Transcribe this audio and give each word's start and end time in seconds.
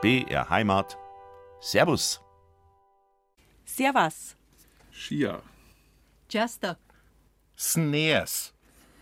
BR 0.00 0.48
Heimat. 0.48 0.96
Servus. 1.60 2.20
Servus. 3.64 4.36
Chia. 4.92 5.42
Chester. 6.28 6.76
Sneers. 7.56 8.52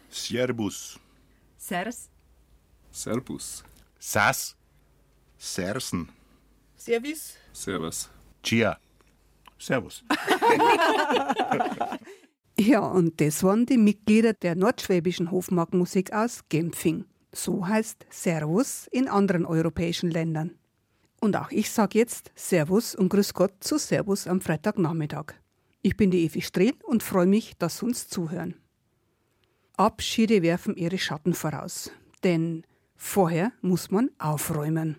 Servus. 0.08 0.98
Sers. 1.58 2.08
Servus. 2.90 3.62
Sas. 3.98 4.56
Sersen. 5.36 6.08
Servus. 6.76 7.36
Servus. 7.52 8.08
Chia. 8.42 8.78
Servus. 9.58 10.02
Ja, 12.58 12.80
und 12.80 13.20
das 13.20 13.42
waren 13.42 13.66
die 13.66 13.76
Mitglieder 13.76 14.32
der 14.32 14.54
nordschwäbischen 14.54 15.30
Hofmarkmusik 15.30 16.14
aus 16.14 16.40
Genfing. 16.48 17.04
So 17.30 17.68
heißt 17.68 18.06
Servus 18.08 18.86
in 18.90 19.08
anderen 19.08 19.44
europäischen 19.44 20.10
Ländern. 20.10 20.56
Und 21.20 21.36
auch 21.36 21.50
ich 21.50 21.70
sage 21.70 21.98
jetzt 21.98 22.30
Servus 22.34 22.94
und 22.94 23.08
Grüß 23.08 23.34
Gott 23.34 23.52
zu 23.60 23.78
Servus 23.78 24.26
am 24.26 24.40
Freitagnachmittag. 24.40 25.34
Ich 25.82 25.96
bin 25.96 26.10
die 26.10 26.24
Evi 26.24 26.42
Strehl 26.42 26.74
und 26.84 27.02
freue 27.02 27.26
mich, 27.26 27.56
dass 27.58 27.78
Sie 27.78 27.86
uns 27.86 28.08
zuhören. 28.08 28.54
Abschiede 29.76 30.42
werfen 30.42 30.74
ihre 30.76 30.98
Schatten 30.98 31.34
voraus, 31.34 31.90
denn 32.24 32.64
vorher 32.96 33.52
muss 33.60 33.90
man 33.90 34.10
aufräumen. 34.18 34.96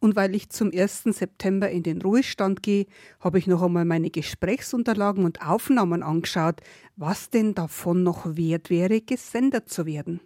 Und 0.00 0.16
weil 0.16 0.34
ich 0.34 0.48
zum 0.48 0.70
1. 0.72 1.02
September 1.04 1.68
in 1.68 1.82
den 1.82 2.00
Ruhestand 2.00 2.62
gehe, 2.62 2.86
habe 3.20 3.38
ich 3.38 3.46
noch 3.46 3.62
einmal 3.62 3.84
meine 3.84 4.10
Gesprächsunterlagen 4.10 5.26
und 5.26 5.46
Aufnahmen 5.46 6.02
angeschaut, 6.02 6.62
was 6.96 7.28
denn 7.28 7.54
davon 7.54 8.02
noch 8.02 8.36
wert 8.36 8.70
wäre, 8.70 9.02
gesendet 9.02 9.68
zu 9.68 9.84
werden. 9.84 10.20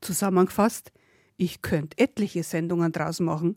Zusammengefasst, 0.00 0.92
ich 1.36 1.60
könnte 1.60 1.98
etliche 1.98 2.42
Sendungen 2.42 2.90
draus 2.90 3.20
machen. 3.20 3.56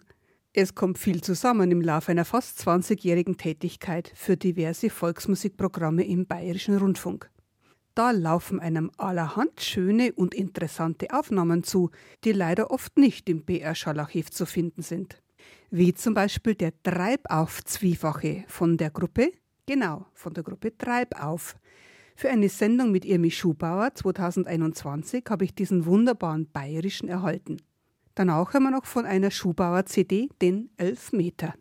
Es 0.54 0.76
kommt 0.76 0.98
viel 0.98 1.22
zusammen 1.22 1.72
im 1.72 1.82
Laufe 1.82 2.12
einer 2.12 2.26
fast 2.26 2.60
20-jährigen 2.60 3.38
Tätigkeit 3.38 4.12
für 4.16 4.36
diverse 4.36 4.90
Volksmusikprogramme 4.90 6.06
im 6.06 6.28
Bayerischen 6.28 6.78
Rundfunk. 6.78 7.30
Da 7.96 8.12
laufen 8.12 8.60
einem 8.60 8.92
allerhand 8.98 9.62
schöne 9.62 10.14
und 10.14 10.34
interessante 10.34 11.08
Aufnahmen 11.12 11.64
zu, 11.64 11.92
die 12.24 12.32
leider 12.32 12.72
oft 12.72 12.98
nicht 12.98 13.30
im 13.30 13.44
BR-Schallarchiv 13.44 14.32
zu 14.32 14.46
finden 14.46 14.82
sind 14.82 15.22
wie 15.72 15.94
zum 15.94 16.14
Beispiel 16.14 16.54
der 16.54 16.74
Treibauf-Zwiefache 16.84 18.44
von 18.48 18.78
der 18.78 18.92
Gruppe, 18.92 19.32
genau, 19.66 20.06
von 20.14 20.34
der 20.34 20.44
Gruppe 20.44 20.78
Treibauf. 20.78 21.56
Für 22.16 22.30
eine 22.30 22.50
Sendung 22.50 22.92
mit 22.92 23.06
Irmi 23.06 23.32
Schubauer 23.32 23.96
2021 23.96 25.24
habe 25.30 25.46
ich 25.46 25.56
diesen 25.56 25.86
wunderbaren 25.86 26.50
bayerischen 26.52 27.08
erhalten. 27.08 27.58
Danach 28.16 28.54
haben 28.54 28.64
wir 28.64 28.72
noch 28.72 28.86
von 28.86 29.06
einer 29.06 29.32
Schubauer 29.32 29.86
CD 29.86 30.30
den 30.42 30.70
Elfmeter. 30.78 31.54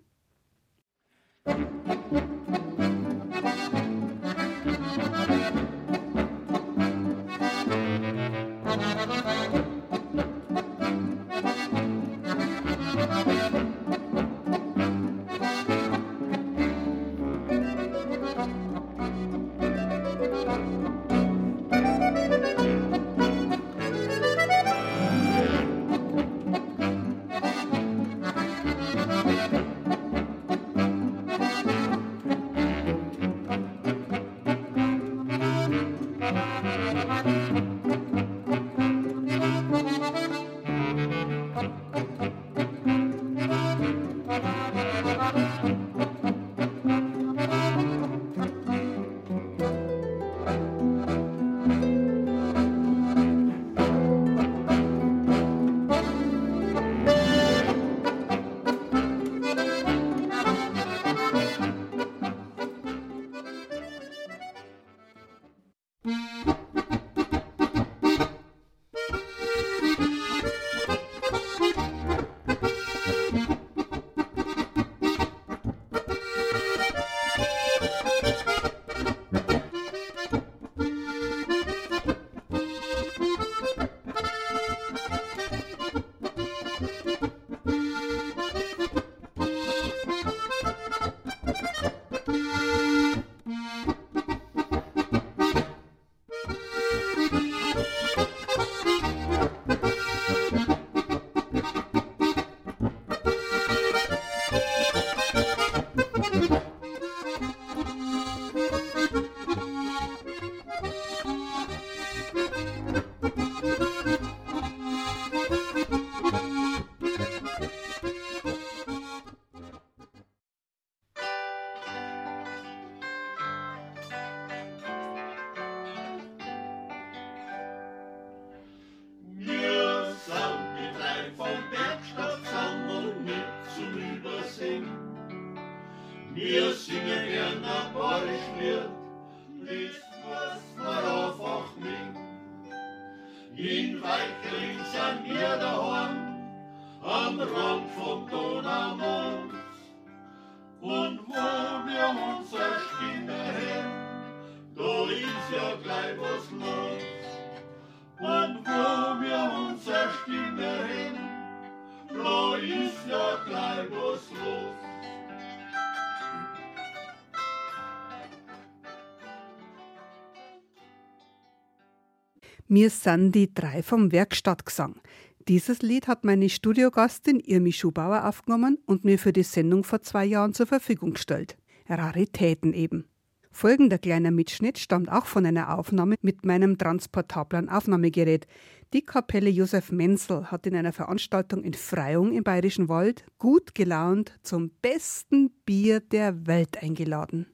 Mir 172.72 172.88
sind 172.88 173.32
die 173.34 173.52
drei 173.52 173.82
vom 173.82 174.12
Werkstattgesang. 174.12 175.00
Dieses 175.48 175.82
Lied 175.82 176.06
hat 176.06 176.24
meine 176.24 176.48
Studiogastin 176.48 177.40
Irmi 177.40 177.72
Schubauer 177.72 178.28
aufgenommen 178.28 178.78
und 178.86 179.04
mir 179.04 179.18
für 179.18 179.32
die 179.32 179.42
Sendung 179.42 179.82
vor 179.82 180.02
zwei 180.02 180.24
Jahren 180.24 180.54
zur 180.54 180.66
Verfügung 180.66 181.14
gestellt. 181.14 181.58
Raritäten 181.88 182.72
eben. 182.72 183.08
Folgender 183.50 183.98
kleiner 183.98 184.30
Mitschnitt 184.30 184.78
stammt 184.78 185.10
auch 185.10 185.26
von 185.26 185.44
einer 185.46 185.76
Aufnahme 185.76 186.14
mit 186.22 186.44
meinem 186.46 186.78
transportablen 186.78 187.68
Aufnahmegerät. 187.68 188.46
Die 188.92 189.04
Kapelle 189.04 189.50
Josef 189.50 189.90
Menzel 189.90 190.52
hat 190.52 190.64
in 190.64 190.76
einer 190.76 190.92
Veranstaltung 190.92 191.64
in 191.64 191.74
Freyung 191.74 192.30
im 192.30 192.44
Bayerischen 192.44 192.88
Wald 192.88 193.24
gut 193.38 193.74
gelaunt 193.74 194.38
zum 194.44 194.70
besten 194.80 195.50
Bier 195.66 195.98
der 195.98 196.46
Welt 196.46 196.80
eingeladen. 196.80 197.46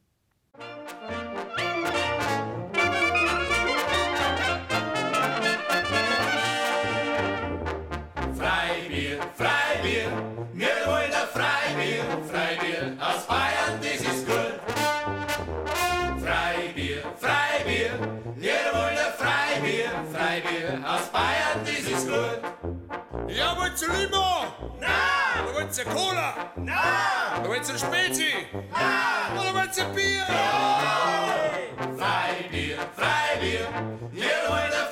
aus 13.17 13.27
Bayern, 13.27 13.81
das 13.81 14.01
ist 14.01 14.27
gut. 14.27 14.61
Freibier, 16.23 17.03
Freibier, 17.19 17.95
jeder 18.39 18.73
will 18.73 18.99
ein 18.99 19.13
Freibier, 19.17 19.91
Freibier 20.13 20.81
aus 20.87 21.07
Bayern, 21.09 21.61
das 21.65 21.93
ist 21.93 22.07
gut. 22.09 22.41
Ja, 23.29 23.57
wollt 23.59 23.81
ihr 23.81 23.89
Limo? 23.89 24.45
Nein! 24.81 25.45
Oder 25.45 25.55
wollt 25.55 25.79
ihr 25.79 25.85
Cola? 25.85 26.35
Nein! 26.57 27.41
Oder 27.41 27.49
wollt 27.49 27.69
ihr 27.69 27.79
Spezi? 27.79 28.33
Nein! 28.53 29.39
Oder 29.41 29.55
wollt 29.55 29.77
ihr 29.77 29.85
Bier? 29.85 30.27
Ja! 30.29 30.81
Freibier, 31.97 32.79
Freibier, 32.97 33.67
jeder 34.13 34.49
will 34.49 34.75
ein 34.81 34.86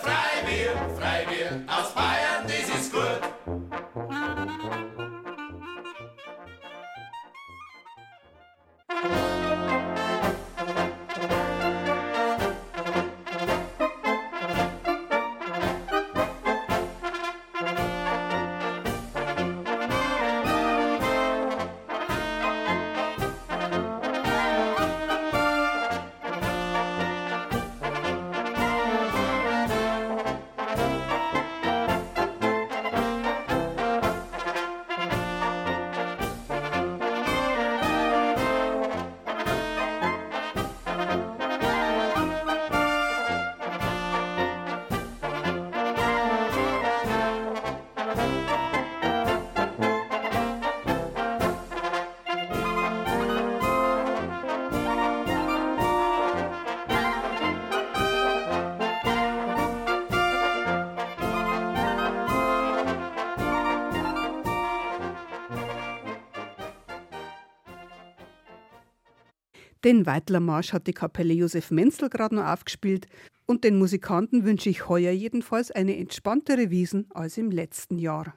Den 69.85 70.07
Weitler 70.07 70.41
Marsch 70.41 70.73
hat 70.73 70.87
die 70.87 70.95
Kapelle 70.95 71.35
Josef 71.35 71.71
Menzel 71.71 72.09
gerade 72.09 72.37
noch 72.37 72.47
aufgespielt 72.47 73.07
und 73.45 73.65
den 73.65 73.77
Musikanten 73.77 74.45
wünsche 74.45 74.71
ich 74.71 74.89
heuer 74.89 75.13
jedenfalls 75.13 75.71
eine 75.71 75.99
entspanntere 75.99 76.71
Wiesen 76.71 77.07
als 77.13 77.37
im 77.37 77.51
letzten 77.51 77.99
Jahr. 77.99 78.35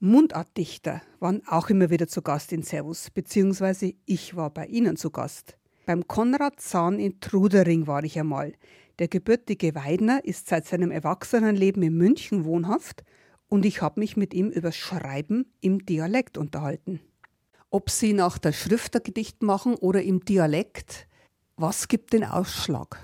Mundartdichter 0.00 1.00
waren 1.18 1.40
auch 1.46 1.70
immer 1.70 1.88
wieder 1.88 2.08
zu 2.08 2.20
Gast 2.20 2.52
in 2.52 2.62
Servus, 2.62 3.10
beziehungsweise 3.10 3.94
ich 4.04 4.36
war 4.36 4.50
bei 4.50 4.66
ihnen 4.66 4.96
zu 4.96 5.08
Gast. 5.08 5.56
Beim 5.86 6.06
Konrad 6.06 6.60
Zahn 6.60 6.98
in 6.98 7.20
Trudering 7.20 7.86
war 7.86 8.04
ich 8.04 8.18
einmal. 8.18 8.52
Der 8.98 9.08
gebürtige 9.08 9.74
Weidner 9.74 10.22
ist 10.26 10.46
seit 10.46 10.66
seinem 10.66 10.90
Erwachsenenleben 10.90 11.82
in 11.82 11.96
München 11.96 12.44
wohnhaft 12.44 13.02
und 13.48 13.64
ich 13.64 13.80
habe 13.80 14.00
mich 14.00 14.18
mit 14.18 14.34
ihm 14.34 14.50
über 14.50 14.72
Schreiben 14.72 15.46
im 15.62 15.86
Dialekt 15.86 16.36
unterhalten. 16.36 17.00
Ob 17.70 17.90
Sie 17.90 18.12
nach 18.12 18.38
der 18.38 18.52
Schrift 18.52 18.94
ein 18.96 19.02
Gedicht 19.02 19.42
machen 19.42 19.74
oder 19.74 20.02
im 20.02 20.24
Dialekt, 20.24 21.06
was 21.56 21.88
gibt 21.88 22.12
den 22.12 22.24
Ausschlag? 22.24 22.98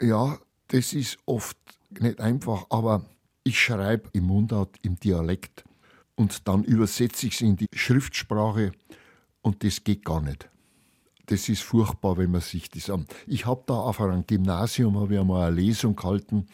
Ja, 0.00 0.38
das 0.68 0.92
ist 0.92 1.18
oft 1.26 1.56
nicht 2.00 2.20
einfach, 2.20 2.66
aber 2.70 3.04
ich 3.44 3.60
schreibe 3.60 4.08
im 4.12 4.24
Mundart, 4.24 4.76
im 4.82 4.96
Dialekt 4.96 5.64
und 6.14 6.46
dann 6.48 6.64
übersetze 6.64 7.26
ich 7.26 7.34
es 7.34 7.40
in 7.40 7.56
die 7.56 7.66
Schriftsprache 7.74 8.72
und 9.42 9.64
das 9.64 9.84
geht 9.84 10.04
gar 10.04 10.20
nicht. 10.20 10.48
Das 11.26 11.48
ist 11.48 11.62
furchtbar, 11.62 12.16
wenn 12.16 12.30
man 12.30 12.40
sich 12.40 12.68
das 12.70 12.90
an. 12.90 13.06
Ich 13.26 13.46
habe 13.46 13.62
da 13.66 13.74
auf 13.74 14.00
einem 14.00 14.26
Gymnasium 14.26 14.98
habe 14.98 15.14
ich 15.14 15.20
einmal 15.20 15.46
eine 15.46 15.56
Lesung 15.56 15.94
gehalten. 15.96 16.46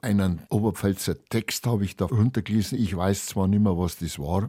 Einen 0.00 0.42
Oberpfälzer 0.48 1.22
Text 1.24 1.66
habe 1.66 1.84
ich 1.84 1.96
da 1.96 2.06
runtergelesen. 2.06 2.78
Ich 2.78 2.96
weiß 2.96 3.26
zwar 3.26 3.48
nicht 3.48 3.60
mehr, 3.60 3.76
was 3.76 3.98
das 3.98 4.18
war. 4.18 4.48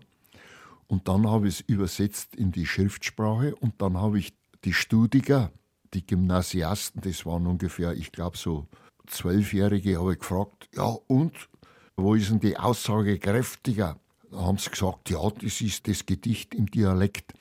Und 0.88 1.08
dann 1.08 1.28
habe 1.28 1.48
ich 1.48 1.56
es 1.56 1.62
übersetzt 1.62 2.36
in 2.36 2.52
die 2.52 2.66
Schriftsprache 2.66 3.56
und 3.56 3.82
dann 3.82 3.98
habe 3.98 4.20
ich 4.20 4.34
die 4.64 4.74
Studiger, 4.74 5.52
die 5.94 6.06
Gymnasiasten, 6.06 7.02
das 7.02 7.26
waren 7.26 7.48
ungefähr, 7.48 7.94
ich 7.94 8.12
glaube 8.12 8.38
so 8.38 8.68
Zwölfjährige, 9.08 10.00
habe 10.00 10.14
ich 10.14 10.20
gefragt, 10.20 10.70
ja 10.76 10.96
und, 11.08 11.34
wo 11.96 12.16
ist 12.16 12.30
denn 12.30 12.40
die 12.40 12.58
Aussage 12.58 13.18
kräftiger? 13.20 13.98
Da 14.32 14.42
haben 14.42 14.58
sie 14.58 14.70
gesagt, 14.70 15.10
ja, 15.10 15.30
das 15.30 15.62
ist 15.62 15.88
das 15.88 16.06
Gedicht 16.06 16.54
im 16.54 16.70
Dialekt. 16.70 17.34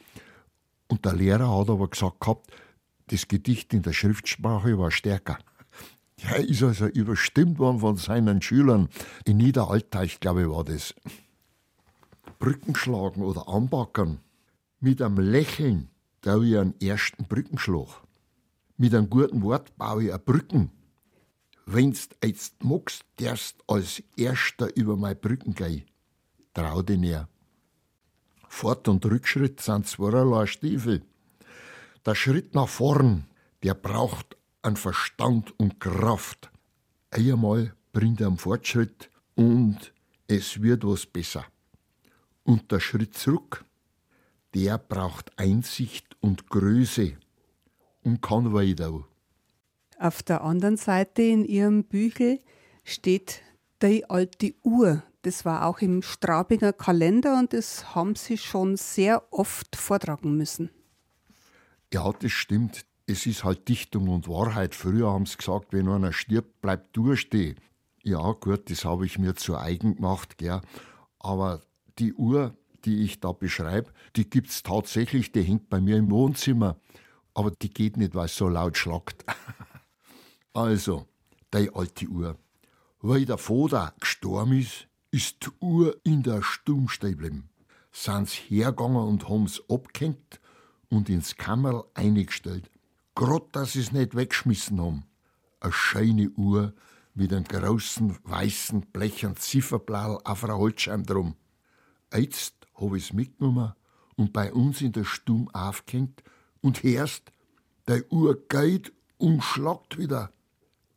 Und 0.89 1.05
der 1.05 1.15
Lehrer 1.15 1.59
hat 1.59 1.71
aber 1.71 1.89
gesagt 1.89 2.21
gehabt, 2.21 2.51
das 3.09 3.27
Gedicht 3.29 3.75
in 3.75 3.83
der 3.83 3.93
Schriftsprache 3.93 4.79
war 4.79 4.91
stärker. 4.91 5.39
Er 6.23 6.39
ist 6.39 6.63
also 6.63 6.87
überstimmt 6.87 7.59
worden 7.59 7.81
von 7.81 7.97
seinen 7.97 8.41
Schülern. 8.41 8.89
In 9.25 9.39
Niederalteich, 9.39 10.21
glaube 10.21 10.43
ich, 10.43 10.49
war 10.49 10.65
das. 10.65 10.95
Brücken 12.45 12.77
schlagen 12.77 13.23
oder 13.23 13.49
anbackern. 13.49 14.21
Mit 14.79 15.01
einem 15.01 15.17
Lächeln 15.17 15.89
traue 16.21 16.47
ich 16.47 16.59
einen 16.59 16.79
ersten 16.79 17.25
Brückenschlag. 17.25 17.89
Mit 18.77 18.95
einem 18.95 19.09
guten 19.09 19.41
Wort 19.41 19.75
baue 19.79 20.05
ich 20.05 20.11
eine 20.11 20.19
Brücken. 20.19 20.71
Wenn's 21.65 22.11
jetzt 22.23 22.63
magst, 22.63 23.07
darfst 23.17 23.65
als 23.67 24.03
Erster 24.19 24.77
über 24.77 24.95
meine 24.95 25.15
Brücken 25.15 25.55
gehen. 25.55 25.85
Trau 26.53 26.83
dich 26.83 26.99
näher. 26.99 27.31
Fort- 28.47 28.89
und 28.89 29.07
Rückschritt 29.07 29.63
sind 29.63 29.89
zweierlei 29.89 30.45
Stiefel. 30.45 31.01
Der 32.05 32.15
Schritt 32.15 32.55
nach 32.55 32.69
vorn, 32.69 33.25
der 33.63 33.73
braucht 33.73 34.37
an 34.61 34.77
Verstand 34.77 35.59
und 35.59 35.81
Kraft. 35.81 36.51
Einmal 37.11 37.75
bringt 37.95 38.21
er 38.21 38.27
einen 38.27 38.37
Fortschritt 38.37 39.09
und 39.35 39.95
es 40.29 40.61
wird 40.61 40.85
was 40.85 41.07
besser. 41.07 41.47
Und 42.45 42.71
der 42.71 42.81
Schritt 42.81 43.15
zurück, 43.17 43.65
der 44.55 44.79
braucht 44.79 45.39
Einsicht 45.39 46.17
und 46.21 46.49
Größe 46.49 47.17
und 48.03 48.23
kann 48.23 48.53
weiter. 48.53 49.05
Auf 49.99 50.23
der 50.23 50.43
anderen 50.43 50.77
Seite 50.77 51.23
in 51.23 51.45
Ihrem 51.45 51.85
Büchel 51.85 52.41
steht 52.85 53.43
die 53.83 54.09
alte 54.09 54.55
Uhr. 54.63 55.03
Das 55.23 55.45
war 55.45 55.67
auch 55.67 55.81
im 55.81 56.03
Strabinger 56.03 56.73
Kalender 56.73 57.39
und 57.39 57.53
das 57.53 57.95
haben 57.95 58.15
Sie 58.15 58.37
schon 58.37 58.77
sehr 58.77 59.33
oft 59.33 59.75
vortragen 59.75 60.37
müssen. 60.37 60.71
Ja, 61.93 62.13
das 62.13 62.33
stimmt. 62.33 62.85
Es 63.07 63.27
ist 63.27 63.45
halt 63.45 63.69
Dichtung 63.69 64.09
und 64.09 64.29
Wahrheit. 64.29 64.75
Früher 64.75 65.11
haben 65.11 65.27
sie 65.27 65.37
gesagt, 65.37 65.73
wenn 65.73 65.89
einer 65.89 66.13
stirbt, 66.13 66.61
bleibt 66.61 66.97
durchstehen. 66.97 67.57
Ja, 68.03 68.33
gut, 68.33 68.71
das 68.71 68.85
habe 68.85 69.07
ich 69.07 69.19
mir 69.19 69.35
zu 69.35 69.57
eigen 69.57 69.97
gemacht, 69.97 70.39
gell. 70.39 70.61
Aber 71.19 71.61
die 71.99 72.15
Uhr, 72.15 72.57
die 72.85 73.03
ich 73.03 73.21
da 73.21 73.33
beschreibe, 73.33 73.93
die 74.17 74.29
gibt 74.29 74.51
es 74.51 74.63
tatsächlich, 74.63 75.33
die 75.33 75.43
hängt 75.43 75.69
bei 75.69 75.81
mir 75.81 75.97
im 75.97 76.11
Wohnzimmer. 76.11 76.77
Aber 77.35 77.51
die 77.51 77.71
geht 77.71 77.97
nicht, 77.97 78.15
weil 78.15 78.27
es 78.27 78.37
so 78.37 78.49
laut 78.49 78.77
schlagt. 78.77 79.25
also, 80.53 81.07
die 81.53 81.71
alte 81.75 82.07
Uhr. 82.07 82.39
Weil 83.01 83.25
der 83.25 83.39
Vater 83.39 83.95
gestorben 84.01 84.59
ist, 84.59 84.89
ist 85.11 85.45
die 85.45 85.51
Uhr 85.61 85.97
in 86.05 86.23
der 86.23 86.43
Stumm 86.43 86.87
geblieben. 86.87 87.49
Sind's 87.93 88.35
hergegangen 88.35 88.97
und 88.97 89.29
haben's 89.29 89.63
abgehängt 89.69 90.41
und 90.89 91.09
ins 91.09 91.37
Kammerl 91.37 91.85
eingestellt. 91.95 92.71
Grad, 93.15 93.55
dass 93.55 93.73
sie's 93.73 93.93
nicht 93.93 94.17
weggeschmissen 94.17 94.81
haben. 94.81 95.05
Eine 95.61 95.73
schöne 95.73 96.31
Uhr 96.31 96.75
mit 97.15 97.33
einem 97.33 97.45
großen 97.45 98.17
weißen 98.25 98.81
blechern 98.93 99.37
Zifferblau 99.37 100.21
auf 100.25 100.45
einer 100.45 100.59
Holzscheibe 100.59 101.05
drum. 101.05 101.37
Jetzt 102.15 102.55
hab 102.75 102.95
ich's 102.95 103.13
mitgenommen 103.13 103.73
und 104.17 104.33
bei 104.33 104.53
uns 104.53 104.81
in 104.81 104.93
der 104.93 105.05
Stumm 105.05 105.49
aufgehängt 105.53 106.23
und 106.61 106.83
hörst, 106.83 107.33
die 107.89 108.03
Uhr 108.11 108.39
geht 108.49 108.93
und 109.19 109.43
schlagt 109.43 109.99
wieder. 109.99 110.33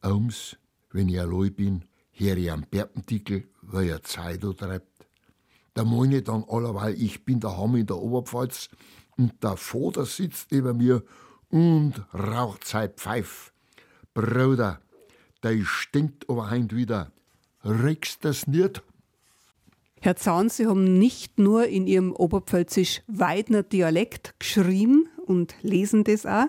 Ums, 0.03 0.57
wenn 0.91 1.09
ich 1.09 1.19
allein 1.19 1.53
bin, 1.53 1.86
hör 2.12 2.38
ich 2.38 2.51
am 2.51 2.65
Berpentickel, 2.69 3.50
weil 3.62 3.89
er 3.89 4.03
Zeit 4.03 4.41
treibt. 4.41 5.07
Da 5.74 5.83
meine 5.83 6.17
ich 6.17 6.24
dann 6.24 6.43
allerweil, 6.47 6.93
ich 7.00 7.25
bin 7.25 7.39
daheim 7.39 7.75
in 7.75 7.86
der 7.86 7.97
Oberpfalz 7.97 8.69
und 9.17 9.43
der 9.43 9.57
Vater 9.57 10.05
sitzt 10.05 10.51
neben 10.51 10.77
mir 10.77 11.03
und 11.50 11.93
raucht 12.13 12.65
sein 12.65 12.91
Pfeif. 12.95 13.53
Bruder, 14.13 14.81
der 15.43 15.63
stinkt 15.63 16.29
aber 16.29 16.50
heint 16.50 16.75
wieder. 16.75 17.12
Regst 17.63 18.24
das 18.25 18.47
nicht? 18.47 18.81
Herr 20.01 20.16
Zahn, 20.16 20.50
Sie 20.50 20.68
haben 20.68 21.00
nicht 21.00 21.39
nur 21.39 21.68
in 21.68 21.88
Ihrem 21.88 22.13
oberpfälzisch-Weidner 22.13 23.63
Dialekt 23.63 24.36
geschrieben 24.39 25.10
und 25.25 25.56
lesen 25.62 26.04
das 26.04 26.25
auch, 26.25 26.48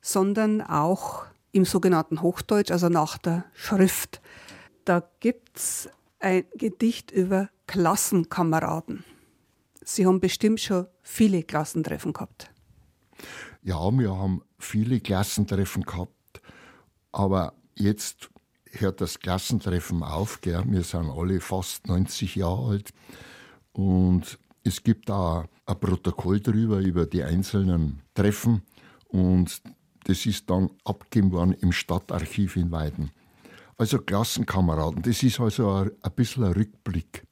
sondern 0.00 0.60
auch 0.60 1.24
im 1.52 1.64
sogenannten 1.64 2.20
Hochdeutsch, 2.20 2.70
also 2.70 2.88
nach 2.88 3.16
der 3.16 3.44
Schrift. 3.54 4.20
Da 4.84 5.02
gibt's 5.20 5.88
ein 6.20 6.44
Gedicht 6.56 7.10
über 7.10 7.48
Klassenkameraden. 7.66 9.04
Sie 9.82 10.06
haben 10.06 10.20
bestimmt 10.20 10.60
schon 10.60 10.86
viele 11.02 11.42
Klassentreffen 11.42 12.12
gehabt. 12.12 12.50
Ja, 13.62 13.90
wir 13.92 14.14
haben 14.14 14.42
viele 14.58 15.00
Klassentreffen 15.00 15.84
gehabt, 15.84 16.42
aber 17.12 17.54
jetzt 17.74 18.30
hört 18.80 19.00
das 19.00 19.18
Klassentreffen 19.20 20.02
auf. 20.02 20.40
Gell? 20.40 20.62
Wir 20.66 20.82
sind 20.82 21.10
alle 21.10 21.40
fast 21.40 21.86
90 21.86 22.36
Jahre 22.36 22.70
alt 22.70 22.90
und 23.72 24.38
es 24.62 24.82
gibt 24.82 25.08
da 25.08 25.46
ein 25.66 25.80
Protokoll 25.80 26.40
drüber, 26.40 26.78
über 26.78 27.06
die 27.06 27.22
einzelnen 27.22 28.02
Treffen 28.14 28.62
und 29.08 29.62
das 30.04 30.26
ist 30.26 30.50
dann 30.50 30.70
abgegeben 30.84 31.32
worden 31.32 31.52
im 31.52 31.72
Stadtarchiv 31.72 32.56
in 32.56 32.70
Weiden. 32.70 33.10
Also 33.76 33.98
Klassenkameraden, 33.98 35.02
das 35.02 35.22
ist 35.22 35.40
also 35.40 35.70
ein, 35.70 35.90
ein 36.02 36.12
bisschen 36.12 36.44
ein 36.44 36.52
Rückblick. 36.52 37.26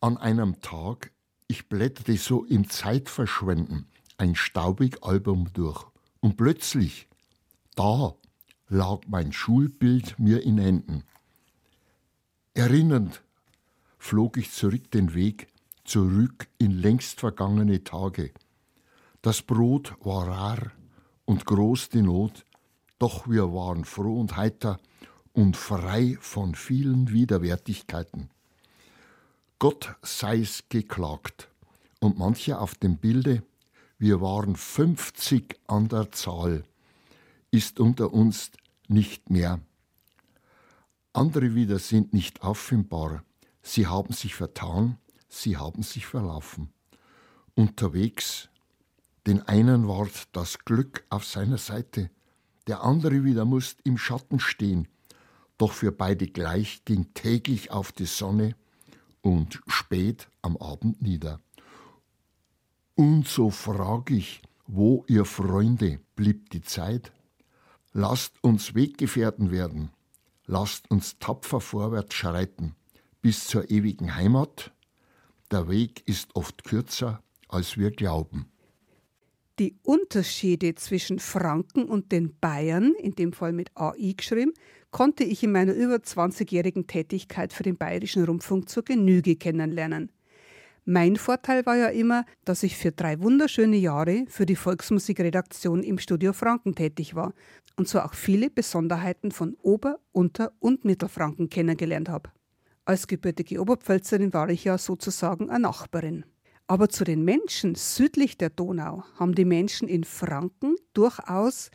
An 0.00 0.16
einem 0.16 0.60
Tag, 0.60 1.12
ich 1.48 1.68
blätterte 1.68 2.16
so 2.16 2.44
im 2.44 2.68
Zeitverschwenden 2.68 3.86
ein 4.18 4.34
staubig 4.34 5.02
Album 5.02 5.48
durch 5.52 5.84
und 6.20 6.36
plötzlich, 6.36 7.08
da 7.74 8.14
lag 8.70 9.00
mein 9.08 9.32
Schulbild 9.32 10.18
mir 10.18 10.42
in 10.42 10.58
Händen. 10.58 11.02
Erinnernd 12.54 13.22
flog 13.98 14.36
ich 14.36 14.52
zurück 14.52 14.90
den 14.92 15.12
Weg, 15.12 15.48
zurück 15.84 16.48
in 16.58 16.70
längst 16.70 17.20
vergangene 17.20 17.84
Tage. 17.84 18.32
Das 19.22 19.42
Brot 19.42 19.94
war 20.02 20.28
rar 20.28 20.72
und 21.24 21.44
groß 21.44 21.90
die 21.90 22.02
Not, 22.02 22.46
doch 22.98 23.28
wir 23.28 23.52
waren 23.52 23.84
froh 23.84 24.20
und 24.20 24.36
heiter 24.36 24.78
und 25.32 25.56
frei 25.56 26.16
von 26.20 26.54
vielen 26.54 27.10
Widerwärtigkeiten. 27.10 28.30
Gott 29.58 29.94
sei's 30.02 30.64
geklagt, 30.68 31.48
und 31.98 32.18
manche 32.18 32.58
auf 32.58 32.74
dem 32.76 32.96
Bilde, 32.96 33.42
wir 33.98 34.22
waren 34.22 34.56
fünfzig 34.56 35.58
an 35.66 35.88
der 35.88 36.10
Zahl, 36.12 36.64
ist 37.50 37.80
unter 37.80 38.12
uns 38.12 38.50
nicht 38.88 39.30
mehr. 39.30 39.60
Andere 41.12 41.54
wieder 41.54 41.78
sind 41.78 42.12
nicht 42.12 42.42
auffindbar, 42.42 43.24
sie 43.62 43.86
haben 43.86 44.12
sich 44.12 44.34
vertan, 44.34 44.98
sie 45.28 45.56
haben 45.56 45.82
sich 45.82 46.06
verlaufen. 46.06 46.72
Unterwegs, 47.54 48.48
den 49.26 49.42
einen 49.42 49.88
ward 49.88 50.28
das 50.32 50.60
Glück 50.60 51.04
auf 51.10 51.24
seiner 51.24 51.58
Seite, 51.58 52.10
der 52.66 52.82
andere 52.84 53.24
wieder 53.24 53.44
musst 53.44 53.80
im 53.84 53.98
Schatten 53.98 54.38
stehen, 54.38 54.86
doch 55.58 55.72
für 55.72 55.92
beide 55.92 56.28
gleich 56.28 56.84
ging 56.84 57.12
täglich 57.14 57.70
auf 57.70 57.92
die 57.92 58.06
Sonne 58.06 58.54
und 59.20 59.60
spät 59.66 60.28
am 60.42 60.56
Abend 60.56 61.02
nieder. 61.02 61.40
Und 62.94 63.26
so 63.26 63.50
frag 63.50 64.10
ich, 64.10 64.42
wo 64.66 65.04
ihr 65.08 65.24
Freunde 65.24 66.00
blieb 66.14 66.50
die 66.50 66.62
Zeit? 66.62 67.12
Lasst 67.92 68.34
uns 68.42 68.76
Weggefährten 68.76 69.50
werden, 69.50 69.90
lasst 70.46 70.88
uns 70.92 71.18
tapfer 71.18 71.60
vorwärts 71.60 72.14
schreiten, 72.14 72.76
bis 73.20 73.48
zur 73.48 73.68
ewigen 73.68 74.14
Heimat. 74.14 74.72
Der 75.50 75.68
Weg 75.68 76.06
ist 76.06 76.36
oft 76.36 76.62
kürzer, 76.62 77.20
als 77.48 77.76
wir 77.76 77.90
glauben. 77.90 78.46
Die 79.58 79.74
Unterschiede 79.82 80.76
zwischen 80.76 81.18
Franken 81.18 81.84
und 81.84 82.12
den 82.12 82.38
Bayern, 82.38 82.94
in 82.94 83.16
dem 83.16 83.32
Fall 83.32 83.52
mit 83.52 83.70
AI 83.74 84.14
geschrieben, 84.16 84.54
konnte 84.92 85.24
ich 85.24 85.42
in 85.42 85.50
meiner 85.50 85.72
über 85.72 85.96
20-jährigen 85.96 86.86
Tätigkeit 86.86 87.52
für 87.52 87.64
den 87.64 87.76
Bayerischen 87.76 88.24
Rundfunk 88.24 88.68
zur 88.68 88.84
Genüge 88.84 89.34
kennenlernen. 89.34 90.12
Mein 90.86 91.16
Vorteil 91.16 91.66
war 91.66 91.76
ja 91.76 91.88
immer, 91.88 92.24
dass 92.44 92.62
ich 92.62 92.76
für 92.76 92.90
drei 92.90 93.20
wunderschöne 93.20 93.76
Jahre 93.76 94.24
für 94.28 94.46
die 94.46 94.56
Volksmusikredaktion 94.56 95.82
im 95.82 95.98
Studio 95.98 96.32
Franken 96.32 96.74
tätig 96.74 97.14
war 97.14 97.34
und 97.76 97.88
so 97.88 98.00
auch 98.00 98.14
viele 98.14 98.50
Besonderheiten 98.50 99.30
von 99.30 99.56
Ober-, 99.62 100.00
Unter- 100.12 100.52
und 100.58 100.84
Mittelfranken 100.84 101.48
kennengelernt 101.48 102.08
habe. 102.08 102.30
Als 102.84 103.06
gebürtige 103.06 103.60
Oberpfälzerin 103.60 104.32
war 104.32 104.48
ich 104.48 104.64
ja 104.64 104.76
sozusagen 104.78 105.50
eine 105.50 105.60
Nachbarin. 105.60 106.24
Aber 106.66 106.88
zu 106.88 107.04
den 107.04 107.24
Menschen 107.24 107.74
südlich 107.74 108.38
der 108.38 108.50
Donau 108.50 109.04
haben 109.18 109.34
die 109.34 109.44
Menschen 109.44 109.88
in 109.88 110.04
Franken 110.04 110.76
durchaus, 110.92 111.70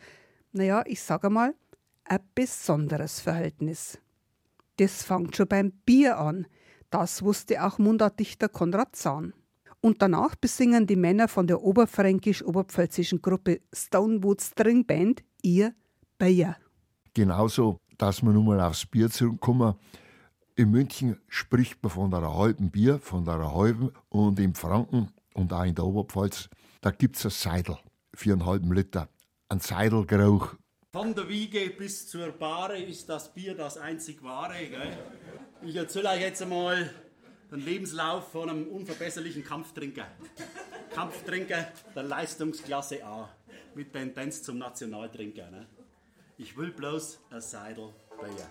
naja, 0.52 0.82
ich 0.86 1.02
sage 1.02 1.28
mal, 1.28 1.54
ein 2.04 2.20
besonderes 2.34 3.20
Verhältnis. 3.20 3.98
Das 4.78 5.02
fängt 5.02 5.36
schon 5.36 5.48
beim 5.48 5.72
Bier 5.84 6.18
an. 6.18 6.46
Das 6.90 7.22
wusste 7.22 7.64
auch 7.64 7.78
Mundartdichter 7.78 8.48
Konrad 8.48 8.96
Zahn. 8.96 9.32
Und 9.80 10.02
danach 10.02 10.34
besingen 10.34 10.86
die 10.86 10.96
Männer 10.96 11.28
von 11.28 11.46
der 11.46 11.62
oberfränkisch-oberpfälzischen 11.62 13.22
Gruppe 13.22 13.60
Stonewood 13.72 14.40
String 14.40 14.86
Band 14.86 15.22
ihr 15.42 15.74
Bier. 16.18 16.56
Genauso, 17.14 17.78
dass 17.98 18.22
wir 18.22 18.30
nun 18.30 18.46
mal 18.46 18.60
aufs 18.60 18.86
Bier 18.86 19.10
zurückkommen. 19.10 19.74
In 20.54 20.70
München 20.70 21.20
spricht 21.28 21.82
man 21.82 21.90
von 21.90 22.14
einer 22.14 22.34
halben 22.34 22.70
Bier, 22.70 22.98
von 22.98 23.28
einer 23.28 23.54
halben. 23.54 23.92
Und 24.08 24.38
in 24.40 24.54
Franken 24.54 25.10
und 25.34 25.52
auch 25.52 25.64
in 25.64 25.74
der 25.74 25.84
Oberpfalz, 25.84 26.48
da 26.80 26.90
gibt 26.90 27.16
es 27.16 27.24
ein 27.26 27.30
Seidel 27.30 27.76
für 28.14 28.32
einen 28.32 28.46
halben 28.46 28.72
Liter. 28.72 29.08
Ein 29.48 29.60
Seidelgeruch. 29.60 30.56
Von 30.92 31.14
der 31.14 31.28
Wiege 31.28 31.70
bis 31.70 32.08
zur 32.08 32.32
Bahre 32.32 32.78
ist 32.78 33.08
das 33.08 33.32
Bier 33.32 33.54
das 33.54 33.76
einzig 33.76 34.22
wahre. 34.22 34.66
Gell? 34.66 34.96
Ich 35.62 35.76
erzähle 35.76 36.08
euch 36.10 36.20
jetzt 36.20 36.40
einmal 36.40 36.90
den 37.50 37.60
Lebenslauf 37.60 38.32
von 38.32 38.48
einem 38.48 38.66
unverbesserlichen 38.68 39.44
Kampftrinker. 39.44 40.06
Kampftrinker 40.94 41.68
der 41.94 42.02
Leistungsklasse 42.02 43.04
A 43.04 43.28
mit 43.74 43.92
Tendenz 43.92 44.42
zum 44.42 44.58
Nationaltrinker. 44.58 45.50
Ne? 45.50 45.66
Ich 46.38 46.54
will 46.54 46.70
bloß 46.70 47.18
ein 47.30 47.40
Seidel 47.40 47.94
Bier. 48.20 48.46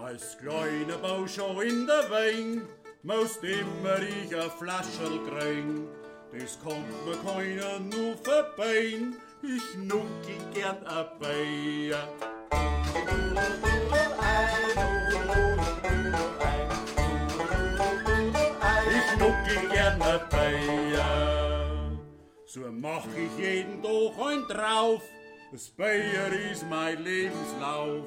Als 0.00 0.38
kleiner 0.38 0.98
Bauscher 0.98 1.60
in 1.62 1.86
der 1.86 2.08
Wein 2.10 2.62
musst 3.02 3.42
immer 3.42 3.98
ich 3.98 4.36
a 4.36 4.48
Flascherl 4.50 5.18
kriegen. 5.28 5.88
Das 6.30 6.60
kommt 6.60 6.86
mir 7.04 7.16
keiner 7.16 7.80
nur 7.80 8.16
vorbei. 8.18 9.00
Ich 9.42 9.76
nucki 9.78 10.38
gern 10.54 10.86
a 10.86 11.02
Bier. 11.02 12.08
So 22.54 22.60
mach 22.70 23.06
ich 23.16 23.42
jeden 23.42 23.82
Tag 23.82 24.26
ein 24.26 24.46
drauf. 24.46 25.00
Das 25.50 25.70
Bier 25.70 26.50
ist 26.52 26.68
mein 26.68 27.02
Lebenslauf. 27.02 28.06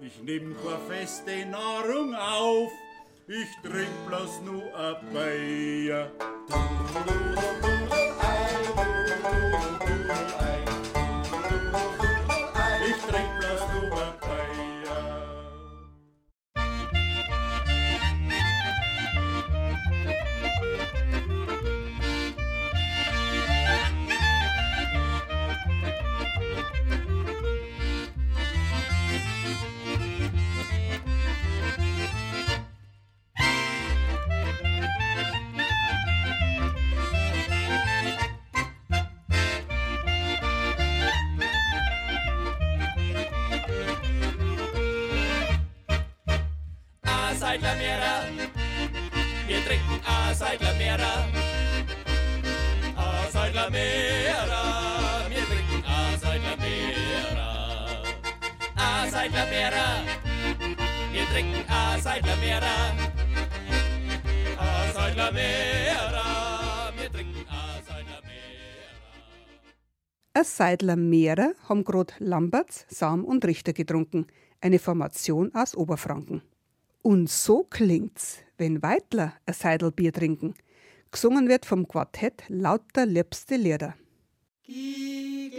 Ich 0.00 0.18
nimm 0.22 0.56
keine 0.64 0.78
feste 0.88 1.44
Nahrung 1.44 2.14
auf. 2.14 2.72
Ich 3.28 3.48
trink 3.62 3.90
bloß 4.08 4.40
nur 4.46 4.74
a 4.74 4.94
Bier. 5.12 6.10
Ich 9.86 9.95
Seidler 70.66 70.96
Meere 70.96 71.54
haben 71.68 71.84
grad 71.84 72.14
Lamberts, 72.18 72.86
Sam 72.88 73.24
und 73.24 73.44
Richter 73.44 73.72
getrunken. 73.72 74.26
Eine 74.60 74.80
Formation 74.80 75.54
aus 75.54 75.76
Oberfranken. 75.76 76.42
Und 77.02 77.30
so 77.30 77.62
klingt's, 77.62 78.38
wenn 78.58 78.82
Weidler 78.82 79.34
ein 79.46 79.54
Seidelbier 79.54 80.12
trinken. 80.12 80.54
Gesungen 81.12 81.48
wird 81.48 81.66
vom 81.66 81.86
Quartett 81.86 82.42
lauter 82.48 83.06
liebste 83.06 83.54
Lieder. 83.54 83.94
die 84.66 85.52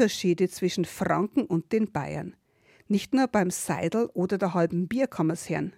Unterschiede 0.00 0.48
zwischen 0.48 0.86
Franken 0.86 1.44
und 1.44 1.72
den 1.72 1.92
Bayern. 1.92 2.34
Nicht 2.88 3.12
nur 3.12 3.26
beim 3.26 3.50
Seidel 3.50 4.08
oder 4.14 4.38
der 4.38 4.54
halben 4.54 4.88
Bier 4.88 5.06
kann 5.06 5.26
man's 5.26 5.50
hören. 5.50 5.74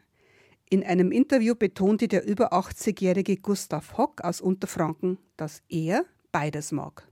In 0.70 0.84
einem 0.84 1.10
Interview 1.10 1.56
betonte 1.56 2.06
der 2.06 2.24
über 2.24 2.52
80-jährige 2.52 3.38
Gustav 3.38 3.98
Hock 3.98 4.20
aus 4.20 4.40
Unterfranken, 4.40 5.18
dass 5.36 5.64
er 5.68 6.04
beides 6.30 6.70
mag. 6.70 7.08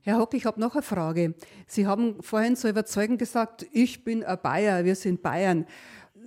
Herr 0.00 0.18
Hock, 0.18 0.34
ich 0.34 0.46
habe 0.46 0.58
noch 0.58 0.74
eine 0.74 0.82
Frage. 0.82 1.36
Sie 1.68 1.86
haben 1.86 2.20
vorhin 2.24 2.56
so 2.56 2.68
überzeugend 2.68 3.20
gesagt, 3.20 3.64
ich 3.70 4.02
bin 4.02 4.24
ein 4.24 4.42
Bayer, 4.42 4.84
wir 4.84 4.96
sind 4.96 5.22
Bayern. 5.22 5.64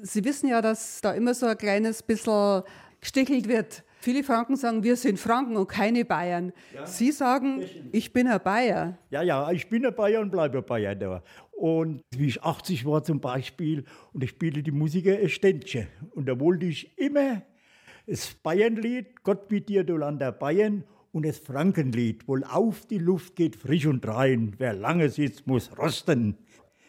Sie 0.01 0.23
wissen 0.23 0.47
ja, 0.47 0.61
dass 0.61 1.01
da 1.01 1.11
immer 1.11 1.33
so 1.33 1.45
ein 1.45 1.57
kleines 1.57 2.03
bisschen 2.03 2.63
gestichelt 3.01 3.49
wird. 3.49 3.83
Viele 4.01 4.23
Franken 4.23 4.55
sagen, 4.55 4.83
wir 4.83 4.95
sind 4.95 5.19
Franken 5.19 5.55
und 5.55 5.67
keine 5.67 6.05
Bayern. 6.05 6.53
Sie 6.85 7.11
sagen, 7.11 7.63
ich 7.91 8.11
bin 8.11 8.27
ein 8.27 8.41
Bayer. 8.43 8.97
Ja, 9.11 9.21
ja, 9.21 9.51
ich 9.51 9.69
bin 9.69 9.85
ein 9.85 9.93
Bayer 9.93 10.21
und 10.21 10.31
bleibe 10.31 10.57
ein 10.57 10.65
Bayer. 10.65 11.23
Und 11.51 12.01
wie 12.09 12.25
ich 12.25 12.41
80 12.41 12.83
war 12.87 13.03
zum 13.03 13.19
Beispiel 13.19 13.83
und 14.11 14.23
ich 14.23 14.31
spielte 14.31 14.63
die 14.63 14.71
Musiker 14.71 15.15
ein 15.15 15.29
Ständchen. 15.29 15.87
Und 16.15 16.27
da 16.27 16.39
wollte 16.39 16.65
ich 16.65 16.97
immer 16.97 17.43
das 18.07 18.33
Bayernlied, 18.33 19.23
Gott 19.23 19.51
mit 19.51 19.69
dir, 19.69 19.83
du 19.83 19.97
Land 19.97 20.19
der 20.19 20.31
Bayern, 20.31 20.83
und 21.13 21.25
das 21.25 21.37
Frankenlied, 21.37 22.27
wohl 22.27 22.43
auf 22.43 22.87
die 22.87 22.97
Luft 22.97 23.35
geht 23.35 23.55
frisch 23.55 23.85
und 23.85 24.07
rein, 24.07 24.53
wer 24.57 24.73
lange 24.73 25.09
sitzt, 25.09 25.45
muss 25.45 25.77
rosten. 25.77 26.37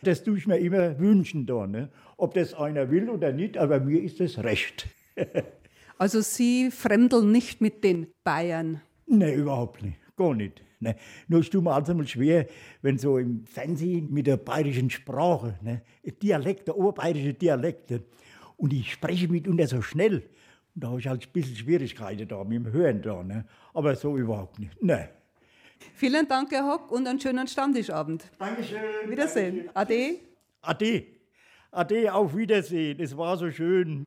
Das 0.03 0.25
tue 0.25 0.39
ich 0.39 0.47
mir 0.47 0.59
immer 0.59 0.99
wünschen 0.99 1.45
da, 1.45 1.67
ne? 1.67 1.91
ob 2.17 2.33
das 2.35 2.55
einer 2.55 2.91
will 2.91 3.11
oder 3.11 3.33
nicht, 3.33 3.59
aber 3.59 3.81
mir 3.81 4.03
ist 4.03 4.21
das 4.21 4.39
recht. 4.39 4.89
Also 6.03 6.21
Sie 6.21 6.73
fremdeln 6.73 7.31
nicht 7.31 7.61
mit 7.61 7.85
den 7.85 8.09
Bayern. 8.25 8.81
Nee, 9.07 9.37
überhaupt 9.37 9.85
nicht. 9.85 9.99
Gar 10.17 10.35
nicht. 10.35 10.61
Ne. 10.81 10.97
Nur 11.29 11.39
es 11.43 11.49
tut 11.49 11.63
mir 11.63 11.73
also 11.73 11.95
mal 11.95 12.09
schwer, 12.09 12.49
wenn 12.81 12.99
so 12.99 13.19
im 13.19 13.47
Fernsehen 13.47 14.13
mit 14.13 14.27
der 14.27 14.37
bayerischen 14.37 14.91
Sprache, 14.91 15.61
ne, 15.63 15.83
Dialekt, 16.21 16.67
der 16.67 16.77
oberbayerische 16.77 17.35
Dialekt, 17.35 17.93
und 18.57 18.73
ich 18.73 18.91
spreche 18.91 19.29
mitunter 19.29 19.69
so 19.69 19.81
schnell. 19.81 20.29
Und 20.75 20.83
da 20.83 20.89
habe 20.89 20.99
ich 20.99 21.07
halt 21.07 21.25
ein 21.25 21.33
bisschen 21.33 21.55
Schwierigkeiten 21.55 22.27
da 22.27 22.43
mit 22.43 22.57
dem 22.57 22.73
Hören 22.73 23.01
da. 23.01 23.23
Ne. 23.23 23.45
Aber 23.73 23.95
so 23.95 24.17
überhaupt 24.17 24.59
nicht. 24.59 24.83
Ne. 24.83 25.09
Vielen 25.95 26.27
Dank, 26.27 26.51
Herr 26.51 26.67
Hock, 26.67 26.91
und 26.91 27.07
einen 27.07 27.21
schönen 27.21 27.47
Stammtischabend. 27.47 28.29
Dankeschön. 28.41 28.81
Wiedersehen. 29.07 29.71
Ade. 29.73 30.17
Ade. 30.63 31.05
Ade, 31.71 32.13
auf 32.13 32.37
Wiedersehen. 32.37 32.99
Es 32.99 33.17
war 33.17 33.37
so 33.37 33.53
schön. 33.53 34.05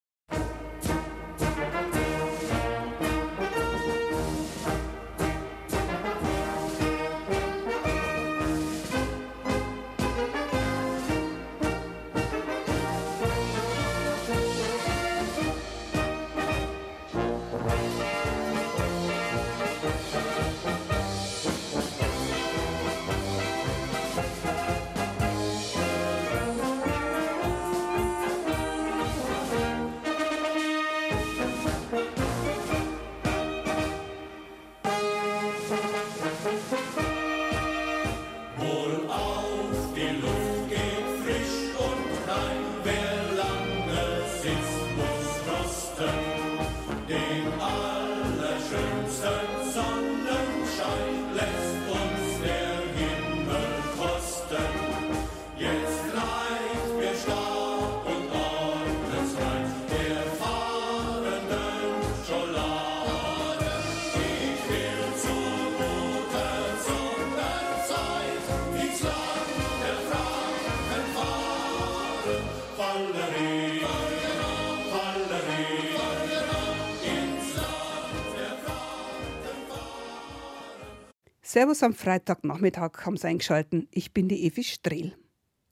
Servus 81.55 81.83
am 81.83 81.93
Freitagnachmittag 81.93 83.05
haben 83.05 83.15
Sie 83.15 83.27
eingeschalten. 83.27 83.87
Ich 83.91 84.13
bin 84.13 84.27
die 84.27 84.45
Evi 84.45 84.61
Strehl. 84.61 85.15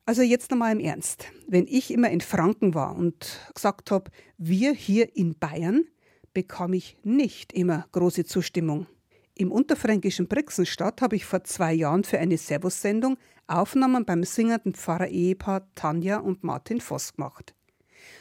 Also 0.05 0.21
jetzt 0.21 0.49
nochmal 0.49 0.71
im 0.71 0.79
Ernst. 0.79 1.25
Wenn 1.45 1.67
ich 1.67 1.91
immer 1.91 2.09
in 2.09 2.21
Franken 2.21 2.73
war 2.73 2.95
und 2.95 3.51
gesagt 3.53 3.91
habe, 3.91 4.09
wir 4.37 4.71
hier 4.71 5.13
in 5.17 5.37
Bayern, 5.37 5.83
bekam 6.33 6.71
ich 6.71 6.97
nicht 7.03 7.51
immer 7.51 7.85
große 7.91 8.23
Zustimmung. 8.23 8.87
Im 9.35 9.51
unterfränkischen 9.51 10.29
Brixenstadt 10.29 11.01
habe 11.01 11.17
ich 11.17 11.25
vor 11.25 11.43
zwei 11.43 11.73
Jahren 11.73 12.05
für 12.05 12.17
eine 12.17 12.37
Servus-Sendung 12.37 13.17
Aufnahmen 13.47 14.05
beim 14.05 14.23
singenden 14.23 14.75
Pfarrer-Ehepaar 14.75 15.67
Tanja 15.75 16.19
und 16.19 16.45
Martin 16.45 16.79
Voss 16.79 17.15
gemacht. 17.15 17.55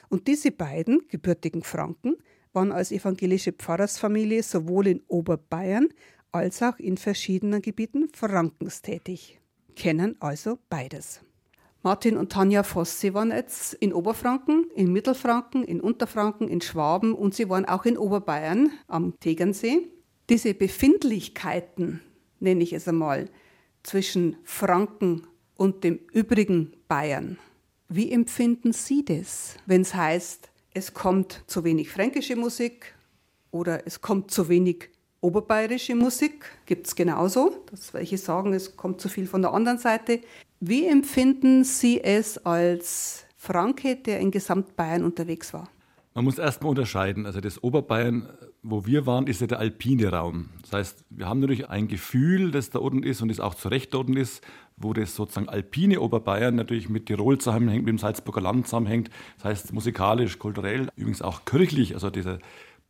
Und 0.08 0.26
diese 0.26 0.50
beiden 0.50 1.06
gebürtigen 1.06 1.62
Franken 1.62 2.16
waren 2.52 2.72
als 2.72 2.90
evangelische 2.90 3.52
Pfarrersfamilie 3.52 4.42
sowohl 4.42 4.88
in 4.88 5.00
Oberbayern 5.06 5.90
als 6.32 6.62
auch 6.62 6.78
in 6.78 6.96
verschiedenen 6.96 7.62
Gebieten 7.62 8.08
Frankens 8.14 8.82
tätig. 8.82 9.38
Kennen 9.76 10.16
also 10.20 10.58
beides. 10.68 11.20
Martin 11.82 12.16
und 12.16 12.30
Tanja 12.30 12.62
Voss, 12.62 13.00
sie 13.00 13.12
waren 13.12 13.32
jetzt 13.32 13.74
in 13.74 13.92
Oberfranken, 13.92 14.66
in 14.74 14.92
Mittelfranken, 14.92 15.64
in 15.64 15.80
Unterfranken, 15.80 16.48
in 16.48 16.60
Schwaben 16.60 17.12
und 17.14 17.34
sie 17.34 17.48
waren 17.48 17.64
auch 17.64 17.84
in 17.84 17.98
Oberbayern 17.98 18.70
am 18.86 19.18
Tegernsee. 19.18 19.88
Diese 20.28 20.54
Befindlichkeiten, 20.54 22.00
nenne 22.38 22.62
ich 22.62 22.72
es 22.72 22.86
einmal, 22.86 23.28
zwischen 23.82 24.36
Franken 24.44 25.26
und 25.56 25.82
dem 25.82 25.98
übrigen 26.12 26.72
Bayern, 26.86 27.38
wie 27.88 28.12
empfinden 28.12 28.72
Sie 28.72 29.04
das, 29.04 29.56
wenn 29.66 29.82
es 29.82 29.94
heißt, 29.94 30.50
es 30.72 30.94
kommt 30.94 31.42
zu 31.46 31.64
wenig 31.64 31.90
fränkische 31.90 32.36
Musik 32.36 32.94
oder 33.50 33.86
es 33.86 34.00
kommt 34.00 34.30
zu 34.30 34.48
wenig 34.48 34.91
oberbayerische 35.22 35.94
Musik? 35.94 36.44
Gibt 36.66 36.86
es 36.86 36.94
genauso, 36.94 37.56
dass 37.70 37.94
welche 37.94 38.18
sagen, 38.18 38.52
es 38.52 38.76
kommt 38.76 39.00
zu 39.00 39.08
viel 39.08 39.26
von 39.26 39.40
der 39.40 39.54
anderen 39.54 39.78
Seite. 39.78 40.20
Wie 40.60 40.86
empfinden 40.86 41.64
Sie 41.64 42.02
es 42.02 42.38
als 42.44 43.24
Franke, 43.36 43.96
der 43.96 44.20
in 44.20 44.30
Gesamtbayern 44.30 45.04
unterwegs 45.04 45.54
war? 45.54 45.68
Man 46.14 46.24
muss 46.24 46.38
erstmal 46.38 46.70
unterscheiden. 46.70 47.24
Also 47.24 47.40
das 47.40 47.62
Oberbayern, 47.62 48.28
wo 48.62 48.84
wir 48.84 49.06
waren, 49.06 49.26
ist 49.26 49.40
ja 49.40 49.46
der 49.46 49.60
alpine 49.60 50.10
Raum. 50.10 50.50
Das 50.60 50.72
heißt, 50.72 51.04
wir 51.08 51.26
haben 51.26 51.40
natürlich 51.40 51.70
ein 51.70 51.88
Gefühl, 51.88 52.50
das 52.50 52.68
da 52.68 52.80
unten 52.80 53.02
ist 53.02 53.22
und 53.22 53.28
das 53.28 53.40
auch 53.40 53.54
zu 53.54 53.68
Recht 53.68 53.94
da 53.94 53.98
unten 53.98 54.18
ist, 54.18 54.44
wo 54.76 54.92
das 54.92 55.14
sozusagen 55.14 55.48
alpine 55.48 56.00
Oberbayern 56.00 56.54
natürlich 56.54 56.88
mit 56.90 57.06
Tirol 57.06 57.38
zusammenhängt, 57.38 57.84
mit 57.84 57.92
dem 57.92 57.98
Salzburger 57.98 58.42
Land 58.42 58.66
zusammenhängt. 58.66 59.08
Das 59.36 59.46
heißt, 59.46 59.72
musikalisch, 59.72 60.38
kulturell, 60.38 60.88
übrigens 60.96 61.22
auch 61.22 61.44
kirchlich. 61.46 61.94
Also 61.94 62.10
dieser 62.10 62.38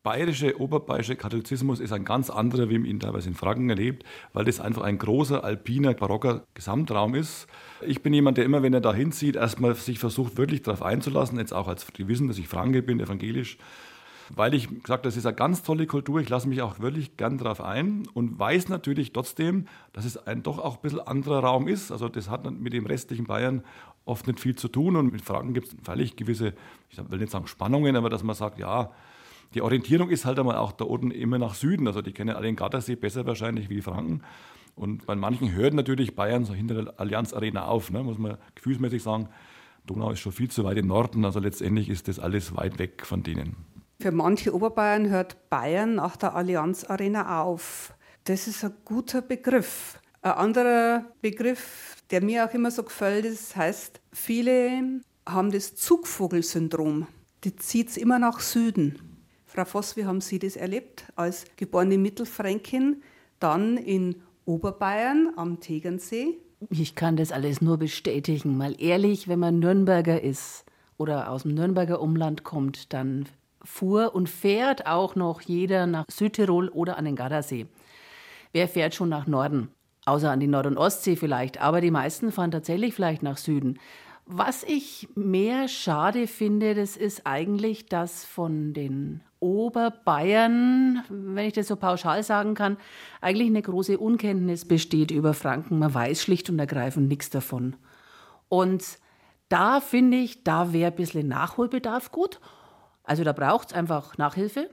bayerische, 0.03 0.61
oberbayerische 0.61 1.17
Katholizismus 1.17 1.81
ist 1.81 1.93
ein 1.93 2.05
ganz 2.05 2.29
anderer, 2.31 2.69
wie 2.69 2.79
man 2.79 2.87
ihn 2.87 3.01
teilweise 3.01 3.29
in 3.29 3.35
Franken 3.35 3.71
erlebt, 3.71 4.05
weil 4.33 4.45
das 4.45 4.61
einfach 4.61 4.83
ein 4.83 4.99
großer, 4.99 5.45
alpiner, 5.45 5.95
barocker 5.95 6.45
Gesamtraum 6.55 7.15
ist. 7.15 7.47
Ich 7.87 8.03
bin 8.03 8.13
jemand, 8.13 8.37
der 8.39 8.45
immer, 8.45 8.63
wenn 8.63 8.75
er 8.75 8.81
da 8.81 8.93
hinzieht, 8.93 9.37
erstmal 9.37 9.75
sich 9.75 9.99
versucht, 9.99 10.37
wirklich 10.37 10.63
darauf 10.63 10.83
einzulassen, 10.83 11.39
jetzt 11.39 11.53
auch 11.53 11.69
als 11.69 11.87
die 11.87 12.09
wissen, 12.09 12.29
dass 12.29 12.39
ich 12.39 12.49
Franke 12.49 12.83
bin, 12.83 12.99
evangelisch, 12.99 13.59
weil 14.35 14.55
ich 14.55 14.83
gesagt 14.83 15.05
das 15.07 15.17
ist 15.17 15.27
eine 15.27 15.37
ganz 15.37 15.63
tolle 15.63 15.87
Kultur, 15.87 16.21
ich 16.21 16.29
lasse 16.29 16.49
mich 16.49 16.63
auch 16.63 16.81
wirklich 16.81 17.17
gern 17.17 17.39
darauf 17.39 17.61
ein 17.61 18.09
und 18.15 18.39
weiß 18.39 18.69
natürlich 18.69 19.13
trotzdem, 19.13 19.67
dass 19.93 20.05
es 20.05 20.17
ein 20.27 20.43
doch 20.43 20.59
auch 20.59 20.77
ein 20.77 20.83
bisschen 20.83 21.01
anderer 21.01 21.41
Raum 21.41 21.69
ist. 21.69 21.93
Also 21.93 22.09
das 22.09 22.31
hat 22.31 22.51
mit 22.51 22.73
dem 22.73 22.87
restlichen 22.87 23.27
Bayern 23.27 23.63
oft 24.05 24.27
nicht 24.27 24.41
viel 24.41 24.57
zu 24.57 24.69
tun 24.69 24.97
und 24.97 25.13
mit 25.13 25.23
Franken 25.23 25.55
gibt 25.55 25.69
es 25.69 25.77
völlig 25.85 26.17
gewisse, 26.17 26.55
ich 26.91 26.99
will 27.11 27.19
nicht 27.19 27.31
sagen 27.31 27.47
Spannungen, 27.47 27.95
aber 27.95 28.09
dass 28.09 28.23
man 28.23 28.35
sagt, 28.35 28.59
ja, 28.59 28.91
die 29.55 29.63
Orientierung 29.63 30.11
ist 30.11 30.25
halt 30.25 30.39
einmal 30.39 30.57
auch 30.57 30.73
da 30.73 30.85
unten 30.85 31.11
immer 31.11 31.39
nach 31.39 31.55
Süden. 31.55 31.87
Also 31.87 32.03
die 32.03 32.13
kennen 32.13 32.35
alle 32.35 32.47
den 32.47 32.57
Gardasee 32.57 32.97
besser 32.97 33.27
wahrscheinlich 33.27 33.69
wie 33.69 33.77
die 33.77 33.83
Franken. 33.83 34.23
Und 34.75 35.07
bei 35.07 35.15
manchen 35.15 35.53
hört 35.53 35.75
natürlich 35.75 36.17
Bayern 36.17 36.45
so 36.45 36.55
hinter 36.55 36.85
der 36.85 37.01
Allianz 37.01 37.33
Arena 37.35 37.67
auf, 37.67 37.91
ne? 37.91 38.03
muss 38.03 38.19
man 38.19 38.39
gefühlsmäßig 38.55 39.03
sagen. 39.03 39.29
Donau 39.87 40.11
ist 40.11 40.21
schon 40.21 40.33
viel 40.33 40.51
zu 40.51 40.65
weit 40.65 40.79
im 40.79 40.87
Norden, 40.87 41.25
also 41.25 41.41
letztendlich 41.41 41.89
ist 41.89 42.09
das 42.09 42.19
alles 42.19 42.57
weit 42.57 42.79
weg 42.79 43.05
von 43.05 43.23
denen. 43.23 43.57
Für 44.01 44.13
manche 44.13 44.55
Oberbayern 44.55 45.11
hört 45.11 45.51
Bayern 45.51 45.97
nach 45.97 46.17
der 46.17 46.35
Allianz 46.35 46.85
Arena 46.85 47.43
auf. 47.43 47.93
Das 48.25 48.47
ist 48.47 48.65
ein 48.65 48.73
guter 48.85 49.23
Begriff. 49.23 50.01
Ein 50.23 50.33
anderer 50.33 51.05
Begriff, 51.21 51.97
der 52.11 52.23
mir 52.23 52.47
auch 52.47 52.55
immer 52.55 52.71
so 52.71 52.85
gefällt, 52.85 53.25
ist, 53.25 53.57
heißt, 53.57 54.01
viele 54.13 55.01
haben 55.29 55.51
das 55.51 55.75
Zugvogelsyndrom. 55.75 57.09
Die 57.45 57.57
zieht 57.57 57.91
es 57.91 57.97
immer 57.97 58.21
nach 58.21 58.39
Süden. 58.41 59.12
Frau 59.53 59.67
Voss, 59.67 59.99
wie 59.99 60.07
haben 60.07 60.23
Sie 60.23 60.39
das 60.39 60.57
erlebt 60.57 61.05
als 61.15 61.45
geborene 61.57 61.99
Mittelfränkin, 61.99 63.03
dann 63.39 63.77
in 63.77 64.17
Oberbayern 64.47 65.35
am 65.37 65.61
Tegernsee? 65.61 66.39
Ich 66.71 66.95
kann 66.95 67.17
das 67.17 67.33
alles 67.33 67.61
nur 67.61 67.77
bestätigen. 67.77 68.57
Mal 68.57 68.75
ehrlich, 68.81 69.29
wenn 69.29 69.41
man 69.41 69.59
Nürnberger 69.59 70.23
ist 70.23 70.65
oder 70.97 71.31
aus 71.31 71.43
dem 71.43 71.53
Nürnberger 71.53 72.01
Umland 72.01 72.45
kommt, 72.45 72.95
dann 72.95 73.27
fuhr 73.63 74.15
und 74.15 74.31
fährt 74.31 74.87
auch 74.87 75.17
noch 75.17 75.43
jeder 75.43 75.87
nach 75.87 76.07
Südtirol 76.11 76.71
oder 76.71 76.97
an 76.97 77.05
den 77.05 77.17
Gardasee. 77.17 77.67
Wer 78.53 78.69
fährt 78.69 78.95
schon 78.95 79.11
nach 79.11 79.27
Norden? 79.27 79.69
Außer 80.07 80.31
an 80.31 80.41
die 80.41 80.47
Nord- 80.47 80.67
und 80.67 80.79
Ostsee 80.79 81.17
vielleicht, 81.17 81.61
aber 81.61 81.83
die 81.83 81.91
meisten 81.91 82.33
fahren 82.33 82.53
tatsächlich 82.53 82.95
vielleicht 82.95 83.23
nach 83.23 83.37
Süden. 83.37 83.79
Was 84.25 84.63
ich 84.63 85.11
mehr 85.15 85.69
schade 85.69 86.27
finde, 86.27 86.75
das 86.75 86.97
ist 86.97 87.27
eigentlich, 87.27 87.85
dass 87.85 88.25
von 88.25 88.73
den 88.73 89.21
Oberbayern, 89.43 91.03
wenn 91.09 91.47
ich 91.47 91.53
das 91.53 91.67
so 91.67 91.77
pauschal 91.77 92.23
sagen 92.23 92.55
kann, 92.55 92.79
eigentlich 93.21 93.49
eine 93.49 93.61
große 93.61 93.99
Unkenntnis 93.99 94.65
besteht 94.65 95.11
über 95.11 95.35
Franken. 95.35 95.79
Man 95.79 95.93
weiß 95.93 96.23
schlicht 96.23 96.49
und 96.49 96.59
ergreifend 96.59 97.09
nichts 97.09 97.29
davon. 97.29 97.77
Und 98.49 98.99
da 99.49 99.81
finde 99.81 100.17
ich, 100.19 100.45
da 100.45 100.73
wäre 100.73 100.93
ein 100.93 100.97
bisschen 100.97 101.29
Nachholbedarf 101.29 102.13
gut. 102.13 102.41
Also 103.05 103.25
da 103.25 103.33
braucht 103.33 103.69
es 103.69 103.75
einfach 103.75 104.17
Nachhilfe. 104.17 104.71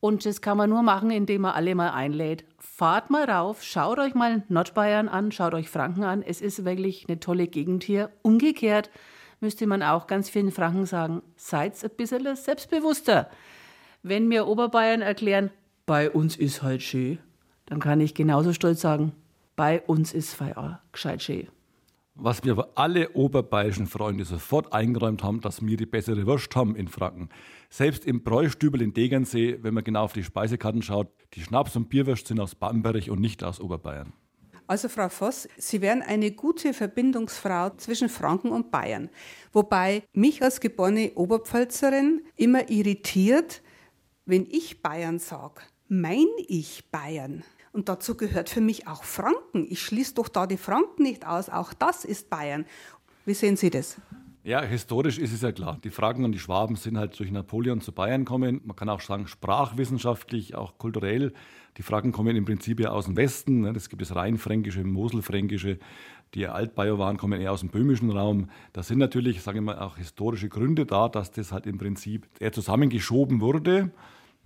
Und 0.00 0.26
das 0.26 0.42
kann 0.42 0.58
man 0.58 0.70
nur 0.70 0.82
machen, 0.82 1.10
indem 1.10 1.42
man 1.42 1.54
alle 1.54 1.74
mal 1.74 1.90
einlädt. 1.90 2.44
Fahrt 2.58 3.10
mal 3.10 3.24
rauf, 3.24 3.62
schaut 3.62 3.98
euch 3.98 4.14
mal 4.14 4.42
Nordbayern 4.48 5.08
an, 5.08 5.32
schaut 5.32 5.54
euch 5.54 5.70
Franken 5.70 6.04
an. 6.04 6.22
Es 6.22 6.40
ist 6.40 6.64
wirklich 6.64 7.06
eine 7.08 7.20
tolle 7.20 7.48
Gegend 7.48 7.84
hier. 7.84 8.10
Umgekehrt 8.22 8.90
müsste 9.40 9.66
man 9.66 9.82
auch 9.82 10.06
ganz 10.06 10.28
vielen 10.28 10.50
Franken 10.50 10.86
sagen, 10.86 11.22
seid 11.36 11.82
ein 11.82 11.90
bisschen 11.96 12.36
selbstbewusster. 12.36 13.30
Wenn 14.06 14.28
mir 14.28 14.46
Oberbayern 14.46 15.00
erklären, 15.00 15.48
bei 15.86 16.10
uns 16.10 16.36
ist 16.36 16.62
halt 16.62 16.82
schön, 16.82 17.20
dann 17.64 17.80
kann 17.80 18.02
ich 18.02 18.12
genauso 18.12 18.52
stolz 18.52 18.82
sagen, 18.82 19.12
bei 19.56 19.80
uns 19.80 20.12
ist 20.12 20.34
Feier 20.34 20.82
gescheit 20.92 21.22
schön. 21.22 21.48
Was 22.14 22.44
wir 22.44 22.52
aber 22.52 22.68
alle 22.74 23.12
oberbayerischen 23.12 23.86
Freunde 23.86 24.26
sofort 24.26 24.74
eingeräumt 24.74 25.22
haben, 25.22 25.40
dass 25.40 25.64
wir 25.64 25.78
die 25.78 25.86
bessere 25.86 26.26
Wurst 26.26 26.54
haben 26.54 26.76
in 26.76 26.88
Franken. 26.88 27.30
Selbst 27.70 28.04
im 28.04 28.22
Bräustübel 28.22 28.82
in 28.82 28.92
Degernsee, 28.92 29.60
wenn 29.62 29.72
man 29.72 29.84
genau 29.84 30.04
auf 30.04 30.12
die 30.12 30.22
Speisekarten 30.22 30.82
schaut, 30.82 31.08
die 31.32 31.40
Schnaps- 31.40 31.74
und 31.74 31.88
Bierwürst 31.88 32.26
sind 32.26 32.40
aus 32.40 32.54
Bamberg 32.54 33.08
und 33.08 33.22
nicht 33.22 33.42
aus 33.42 33.58
Oberbayern. 33.58 34.12
Also 34.66 34.90
Frau 34.90 35.08
Voss, 35.08 35.48
Sie 35.56 35.80
wären 35.80 36.02
eine 36.02 36.30
gute 36.30 36.74
Verbindungsfrau 36.74 37.70
zwischen 37.78 38.10
Franken 38.10 38.50
und 38.50 38.70
Bayern. 38.70 39.08
Wobei 39.52 40.02
mich 40.12 40.42
als 40.42 40.60
geborene 40.60 41.12
Oberpfälzerin 41.14 42.22
immer 42.36 42.70
irritiert, 42.70 43.62
wenn 44.26 44.46
ich 44.50 44.82
Bayern 44.82 45.18
sage, 45.18 45.60
mein 45.88 46.26
ich 46.48 46.90
Bayern. 46.90 47.44
Und 47.72 47.88
dazu 47.88 48.16
gehört 48.16 48.48
für 48.48 48.60
mich 48.60 48.86
auch 48.86 49.04
Franken. 49.04 49.66
Ich 49.68 49.82
schließe 49.82 50.14
doch 50.14 50.28
da 50.28 50.46
die 50.46 50.56
Franken 50.56 51.02
nicht 51.02 51.26
aus. 51.26 51.48
Auch 51.48 51.74
das 51.74 52.04
ist 52.04 52.30
Bayern. 52.30 52.66
Wie 53.26 53.34
sehen 53.34 53.56
Sie 53.56 53.70
das? 53.70 53.96
Ja, 54.44 54.62
historisch 54.62 55.18
ist 55.18 55.32
es 55.32 55.40
ja 55.40 55.52
klar. 55.52 55.78
Die 55.82 55.90
Franken 55.90 56.24
und 56.24 56.32
die 56.32 56.38
Schwaben 56.38 56.76
sind 56.76 56.98
halt 56.98 57.18
durch 57.18 57.30
Napoleon 57.32 57.80
zu 57.80 57.92
Bayern 57.92 58.26
gekommen. 58.26 58.60
Man 58.64 58.76
kann 58.76 58.90
auch 58.90 59.00
sagen, 59.00 59.26
sprachwissenschaftlich, 59.26 60.54
auch 60.54 60.76
kulturell. 60.76 61.32
Die 61.78 61.82
Franken 61.82 62.12
kommen 62.12 62.36
im 62.36 62.44
Prinzip 62.44 62.78
ja 62.78 62.90
aus 62.90 63.06
dem 63.06 63.16
Westen. 63.16 63.62
Ne? 63.62 63.72
Das 63.72 63.88
gibt 63.88 64.02
es 64.02 64.14
Rheinfränkische, 64.14 64.84
Moselfränkische. 64.84 65.78
Die 66.34 66.46
Altbayer 66.46 66.98
waren, 66.98 67.16
kommen 67.16 67.40
eher 67.40 67.52
aus 67.52 67.60
dem 67.60 67.70
böhmischen 67.70 68.10
Raum. 68.10 68.50
Da 68.72 68.82
sind 68.82 68.98
natürlich, 68.98 69.40
sagen 69.40 69.58
wir 69.58 69.74
mal, 69.74 69.78
auch 69.78 69.96
historische 69.96 70.48
Gründe 70.48 70.84
da, 70.84 71.08
dass 71.08 71.30
das 71.30 71.50
halt 71.50 71.66
im 71.66 71.78
Prinzip 71.78 72.28
eher 72.38 72.52
zusammengeschoben 72.52 73.40
wurde. 73.40 73.92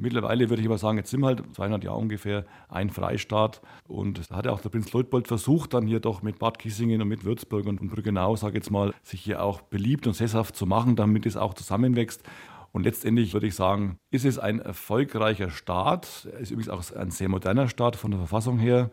Mittlerweile 0.01 0.49
würde 0.49 0.63
ich 0.63 0.69
aber 0.69 0.79
sagen, 0.79 0.97
jetzt 0.97 1.11
sind 1.11 1.21
wir 1.21 1.27
halt 1.27 1.43
200 1.55 1.83
Jahre 1.83 1.99
ungefähr 1.99 2.45
ein 2.69 2.89
Freistaat. 2.89 3.61
Und 3.89 4.31
da 4.31 4.37
hat 4.37 4.47
ja 4.47 4.53
auch 4.53 4.61
der 4.61 4.69
Prinz 4.69 4.93
Leutpold 4.93 5.27
versucht, 5.27 5.75
dann 5.75 5.89
hier 5.89 5.99
doch 5.99 6.23
mit 6.23 6.39
Bad 6.39 6.61
Kissingen 6.61 7.03
und 7.03 7.09
mit 7.09 7.25
Würzburg 7.25 7.67
und 7.67 7.81
Brüggenau, 7.91 8.37
sage 8.37 8.53
ich 8.53 8.65
jetzt 8.65 8.71
mal, 8.71 8.95
sich 9.03 9.21
hier 9.21 9.43
auch 9.43 9.61
beliebt 9.61 10.07
und 10.07 10.15
sesshaft 10.15 10.55
zu 10.55 10.67
machen, 10.67 10.95
damit 10.95 11.27
es 11.27 11.37
auch 11.37 11.53
zusammenwächst. 11.53 12.23
Und 12.71 12.85
letztendlich 12.85 13.33
würde 13.33 13.49
ich 13.49 13.57
sagen, 13.57 13.99
ist 14.13 14.25
es 14.25 14.39
ein 14.39 14.61
erfolgreicher 14.61 15.51
Staat. 15.51 16.29
Er 16.33 16.39
ist 16.39 16.53
übrigens 16.53 16.69
auch 16.69 16.97
ein 16.97 17.11
sehr 17.11 17.29
moderner 17.29 17.69
Staat 17.69 17.97
von 17.97 18.13
der 18.13 18.21
Verfassung 18.21 18.59
her. 18.59 18.91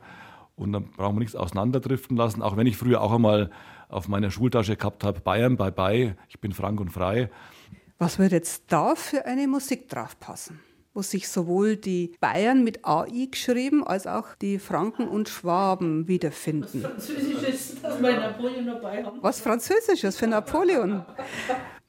Und 0.56 0.74
da 0.74 0.80
brauchen 0.80 1.18
wir 1.18 1.20
nichts 1.20 1.36
auseinanderdriften 1.36 2.18
lassen. 2.18 2.42
Auch 2.42 2.58
wenn 2.58 2.66
ich 2.66 2.78
früher 2.78 3.02
auch 3.02 3.14
einmal 3.14 3.52
auf 3.90 4.08
meiner 4.08 4.32
Schultasche 4.32 4.76
gehabt 4.76 5.04
habe, 5.04 5.20
Bayern, 5.20 5.58
bye 5.58 5.72
bye, 5.72 6.16
ich 6.30 6.40
bin 6.40 6.52
frank 6.52 6.80
und 6.80 6.90
frei. 6.90 7.30
Was 8.00 8.18
würde 8.18 8.38
jetzt 8.38 8.64
da 8.70 8.96
für 8.96 9.26
eine 9.26 9.48
Musik 9.48 9.88
drauf 9.88 10.20
passen? 10.20 10.60
Wo 10.96 11.02
sich 11.02 11.28
sowohl 11.28 11.76
die 11.76 12.16
Bayern 12.20 12.64
mit 12.64 12.86
AI 12.86 13.28
geschrieben 13.30 13.86
als 13.86 14.08
auch 14.08 14.34
die 14.36 14.58
Franken 14.58 15.08
und 15.08 15.30
Schwaben 15.30 16.08
wiederfinden. 16.08 16.82
Französisches, 16.82 17.82
das 17.82 18.02
wir 18.02 18.20
Napoleon 18.20 18.66
dabei 18.66 19.04
haben. 19.04 19.20
Was 19.22 19.42
Französisches 19.42 20.16
für 20.16 20.28
Napoleon? 20.28 21.06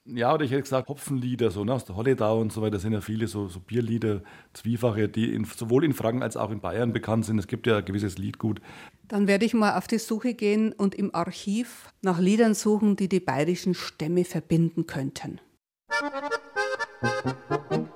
Ja, 0.05 0.33
oder 0.33 0.45
ich 0.45 0.51
hätte 0.51 0.61
gesagt 0.61 0.87
Hopfenlieder, 0.87 1.51
so 1.51 1.65
ne, 1.65 1.73
aus 1.73 1.83
der 1.83 1.95
Holledau 1.95 2.39
und 2.39 2.53
so 2.53 2.61
weiter, 2.61 2.79
sind 2.79 2.93
ja 2.93 3.01
viele 3.01 3.27
so, 3.27 3.47
so 3.47 3.59
Bierlieder, 3.59 4.21
Zwiefache, 4.53 5.09
die 5.09 5.33
in, 5.33 5.43
sowohl 5.43 5.83
in 5.83 5.93
Franken 5.93 6.23
als 6.23 6.37
auch 6.37 6.49
in 6.49 6.61
Bayern 6.61 6.93
bekannt 6.93 7.25
sind. 7.25 7.39
Es 7.39 7.47
gibt 7.47 7.67
ja 7.67 7.77
ein 7.77 7.85
gewisses 7.85 8.17
Liedgut. 8.17 8.61
Dann 9.07 9.27
werde 9.27 9.45
ich 9.45 9.53
mal 9.53 9.77
auf 9.77 9.87
die 9.87 9.99
Suche 9.99 10.33
gehen 10.33 10.71
und 10.73 10.95
im 10.95 11.13
Archiv 11.13 11.91
nach 12.01 12.19
Liedern 12.19 12.53
suchen, 12.53 12.95
die 12.95 13.09
die 13.09 13.19
bayerischen 13.19 13.73
Stämme 13.73 14.23
verbinden 14.23 14.85
könnten. 14.85 15.41
Ja, 17.01 17.87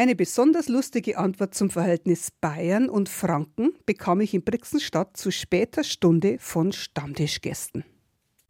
Eine 0.00 0.16
besonders 0.16 0.70
lustige 0.70 1.18
Antwort 1.18 1.54
zum 1.54 1.68
Verhältnis 1.68 2.30
Bayern 2.30 2.88
und 2.88 3.10
Franken 3.10 3.74
bekam 3.84 4.22
ich 4.22 4.32
in 4.32 4.42
Brixenstadt 4.42 5.14
zu 5.14 5.30
später 5.30 5.84
Stunde 5.84 6.38
von 6.38 6.72
Stammtischgästen. 6.72 7.84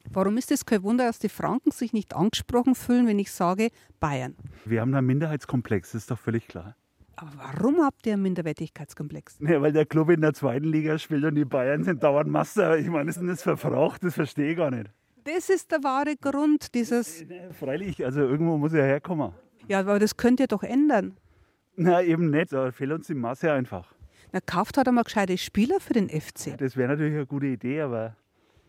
Warum 0.08 0.36
ist 0.36 0.52
es 0.52 0.64
kein 0.64 0.84
Wunder, 0.84 1.06
dass 1.06 1.18
die 1.18 1.28
Franken 1.28 1.72
sich 1.72 1.92
nicht 1.92 2.14
angesprochen 2.14 2.76
fühlen, 2.76 3.08
wenn 3.08 3.18
ich 3.18 3.32
sage 3.32 3.70
Bayern? 3.98 4.36
Wir 4.64 4.80
haben 4.80 4.94
einen 4.94 5.08
Minderheitskomplex, 5.08 5.90
das 5.90 6.02
ist 6.02 6.12
doch 6.12 6.20
völlig 6.20 6.46
klar. 6.46 6.76
Aber 7.16 7.32
warum 7.36 7.82
habt 7.82 8.06
ihr 8.06 8.12
einen 8.12 8.22
Minderwertigkeitskomplex? 8.22 9.38
Ja, 9.40 9.60
weil 9.60 9.72
der 9.72 9.86
Club 9.86 10.10
in 10.10 10.20
der 10.20 10.34
zweiten 10.34 10.66
Liga 10.66 11.00
spielt 11.00 11.24
und 11.24 11.34
die 11.34 11.44
Bayern 11.44 11.82
sind 11.82 12.04
dauernd 12.04 12.30
Master. 12.30 12.78
Ich 12.78 12.86
meine, 12.86 13.10
ist 13.10 13.18
denn 13.18 13.26
das 13.26 13.42
verbraucht? 13.42 14.04
Das 14.04 14.14
verstehe 14.14 14.52
ich 14.52 14.56
gar 14.56 14.70
nicht. 14.70 14.88
Das 15.24 15.50
ist 15.50 15.72
der 15.72 15.82
wahre 15.82 16.14
Grund 16.14 16.72
dieses. 16.76 17.24
Freilich, 17.58 18.04
also 18.04 18.20
irgendwo 18.20 18.56
muss 18.56 18.72
er 18.72 18.84
herkommen. 18.84 19.32
Ja, 19.66 19.80
aber 19.80 19.98
das 19.98 20.16
könnt 20.16 20.38
ihr 20.38 20.46
doch 20.46 20.62
ändern. 20.62 21.16
Na, 21.76 22.02
eben 22.02 22.30
nicht. 22.30 22.52
Da 22.52 22.70
fehlt 22.72 22.92
uns 22.92 23.06
die 23.06 23.14
Masse 23.14 23.52
einfach. 23.52 23.94
Na, 24.32 24.40
kauft 24.40 24.76
halt 24.76 24.88
einmal 24.88 25.04
gescheite 25.04 25.36
Spieler 25.38 25.80
für 25.80 25.92
den 25.92 26.08
FC. 26.08 26.56
Das 26.58 26.76
wäre 26.76 26.88
natürlich 26.88 27.14
eine 27.14 27.26
gute 27.26 27.46
Idee, 27.46 27.80
aber 27.80 28.16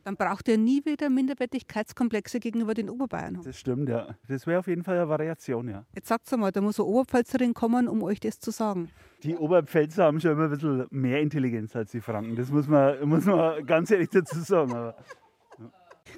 Dann 0.04 0.16
braucht 0.16 0.48
ihr 0.48 0.58
nie 0.58 0.84
wieder 0.86 1.10
Minderwertigkeitskomplexe 1.10 2.40
gegenüber 2.40 2.74
den 2.74 2.90
Oberbayern 2.90 3.40
das 3.44 3.60
stimmt, 3.60 3.88
ja. 3.90 4.16
Das 4.28 4.48
wäre 4.48 4.60
auf 4.60 4.68
jeden 4.68 4.84
Fall 4.84 4.98
eine 4.98 5.08
Variation, 5.10 5.68
ja. 5.70 5.86
Jetzt 5.94 6.08
sagt's 6.08 6.36
mal, 6.36 6.52
da 6.52 6.62
muss 6.62 6.80
eine 6.80 6.88
Oberpfälzerin 6.88 7.54
kommen, 7.54 7.88
um 7.88 8.02
euch 8.02 8.20
das 8.20 8.40
zu 8.40 8.50
sagen. 8.50 8.90
Die 9.24 9.36
Oberpfälzer 9.36 10.06
haben 10.06 10.20
schon 10.20 10.32
immer 10.32 10.46
ein 10.46 10.50
bisschen 10.50 10.88
mehr 10.90 11.22
Intelligenz 11.22 11.76
als 11.76 11.92
die 11.92 12.02
Franken. 12.02 12.36
Das 12.36 12.50
muss 12.50 12.68
man, 12.68 13.08
muss 13.08 13.26
man 13.26 13.64
ganz 13.66 13.92
ehrlich 13.92 14.10
dazu 14.10 14.40
sagen. 14.40 14.72
Aber 14.74 14.96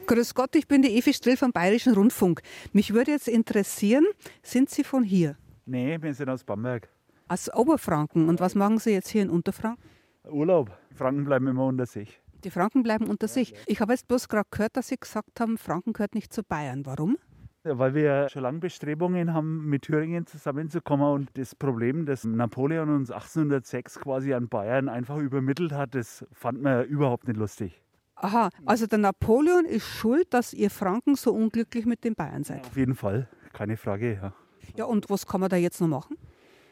Grüß 0.08 0.34
Gott, 0.34 0.56
ich 0.56 0.68
bin 0.68 0.82
die 0.82 0.98
Evi 0.98 1.14
Strill 1.14 1.38
vom 1.38 1.52
Bayerischen 1.52 1.94
Rundfunk. 1.94 2.42
Mich 2.72 2.94
würde 2.94 3.12
jetzt 3.12 3.28
interessieren, 3.28 4.06
sind 4.42 4.70
Sie 4.70 4.84
von 4.84 5.04
hier? 5.04 5.38
Nee, 5.66 5.98
wir 6.02 6.14
sind 6.14 6.30
aus 6.30 6.44
Bamberg. 6.44 6.90
Aus 7.28 7.54
Oberfranken. 7.54 8.30
Und 8.30 8.40
was 8.40 8.56
machen 8.56 8.80
Sie 8.80 8.92
jetzt 8.92 9.10
hier 9.10 9.22
in 9.22 9.30
Unterfranken? 9.30 9.84
Urlaub. 10.30 10.72
Die 10.92 10.96
Franken 10.96 11.26
bleiben 11.26 11.48
immer 11.48 11.66
unter 11.66 11.86
sich. 11.86 12.22
Die 12.44 12.50
Franken 12.50 12.84
bleiben 12.84 13.08
unter 13.08 13.28
sich. 13.28 13.56
Ich 13.68 13.80
habe 13.80 13.94
jetzt 13.94 14.08
bloß 14.08 14.28
gerade 14.28 14.48
gehört, 14.52 14.76
dass 14.76 14.90
Sie 14.90 14.98
gesagt 14.98 15.40
haben, 15.40 15.58
Franken 15.58 15.94
gehört 15.94 16.16
nicht 16.16 16.34
zu 16.34 16.44
Bayern. 16.44 16.86
Warum? 16.86 17.18
Ja, 17.66 17.80
weil 17.80 17.94
wir 17.96 18.28
schon 18.28 18.42
lange 18.42 18.60
Bestrebungen 18.60 19.34
haben, 19.34 19.70
mit 19.70 19.84
Thüringen 19.84 20.26
zusammenzukommen 20.28 21.14
und 21.14 21.30
das 21.38 21.56
Problem, 21.56 22.06
das 22.06 22.26
Napoleon 22.26 22.90
uns 22.90 23.10
1806 23.10 24.02
quasi 24.02 24.34
an 24.34 24.50
Bayern 24.50 24.90
einfach 24.90 25.18
übermittelt 25.18 25.72
hat, 25.72 25.96
das 25.96 26.26
fand 26.34 26.62
man 26.62 26.84
überhaupt 26.86 27.26
nicht 27.26 27.38
lustig. 27.38 27.82
Aha, 28.16 28.50
also 28.66 28.86
der 28.86 29.00
Napoleon 29.00 29.64
ist 29.64 29.88
schuld, 29.88 30.34
dass 30.34 30.54
ihr 30.54 30.70
Franken 30.70 31.16
so 31.16 31.34
unglücklich 31.34 31.86
mit 31.86 32.04
den 32.04 32.16
Bayern 32.16 32.44
seid. 32.44 32.66
Auf 32.66 32.76
jeden 32.76 32.96
Fall, 32.96 33.30
keine 33.54 33.78
Frage. 33.78 34.16
Ja, 34.22 34.34
Ja, 34.76 34.86
und 34.86 35.10
was 35.10 35.26
kann 35.28 35.42
man 35.42 35.50
da 35.50 35.56
jetzt 35.56 35.82
noch 35.82 35.88
machen? 35.88 36.18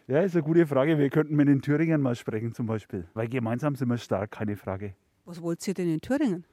ja 0.07 0.21
ist 0.21 0.35
eine 0.35 0.43
gute 0.43 0.67
Frage. 0.67 0.97
Wir 0.97 1.09
könnten 1.09 1.35
mit 1.35 1.47
den 1.47 1.61
Thüringern 1.61 2.01
mal 2.01 2.15
sprechen 2.15 2.53
zum 2.53 2.65
Beispiel. 2.65 3.07
Weil 3.13 3.27
gemeinsam 3.27 3.75
sind 3.75 3.89
wir 3.89 3.97
stark, 3.97 4.31
keine 4.31 4.57
Frage. 4.57 4.93
Was 5.25 5.41
wollt 5.41 5.65
ihr 5.67 5.73
denn 5.73 5.93
in 5.93 6.01
Thüringen? 6.01 6.43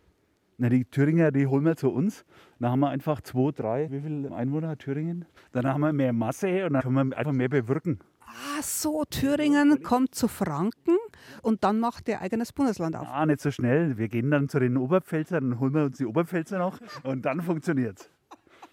Na, 0.59 0.69
die 0.69 0.85
Thüringer, 0.85 1.31
die 1.31 1.47
holen 1.47 1.65
wir 1.65 1.77
zu 1.77 1.91
uns. 1.91 2.25
Dann 2.59 2.73
haben 2.73 2.81
wir 2.81 2.89
einfach 2.89 3.21
zwei, 3.21 3.53
drei, 3.53 3.91
wie 3.91 4.01
viele 4.01 4.35
Einwohner 4.35 4.69
hat 4.69 4.81
Thüringen? 4.81 5.25
Dann 5.53 5.67
haben 5.67 5.81
wir 5.81 5.93
mehr 5.93 6.13
Masse 6.13 6.67
und 6.67 6.73
dann 6.73 6.83
können 6.83 7.11
wir 7.11 7.17
einfach 7.17 7.33
mehr 7.33 7.49
bewirken. 7.49 8.01
Ah, 8.21 8.61
so, 8.61 9.05
Thüringen 9.09 9.83
kommt 9.83 10.15
zu 10.15 10.29
Franken 10.29 10.97
und 11.43 11.65
dann 11.65 11.81
macht 11.81 12.09
ihr 12.09 12.21
eigenes 12.21 12.53
Bundesland 12.53 12.97
auf. 12.97 13.09
Ah, 13.09 13.25
nicht 13.25 13.41
so 13.41 13.51
schnell. 13.51 13.97
Wir 13.99 14.09
gehen 14.09 14.31
dann 14.31 14.49
zu 14.49 14.59
den 14.59 14.77
Oberpfälzern, 14.77 15.51
dann 15.51 15.61
holen 15.61 15.75
wir 15.75 15.85
uns 15.85 15.99
die 15.99 16.07
Oberpfälzer 16.07 16.59
noch 16.59 16.79
und 17.05 17.25
dann 17.25 17.41
funktioniert's. 17.41 18.11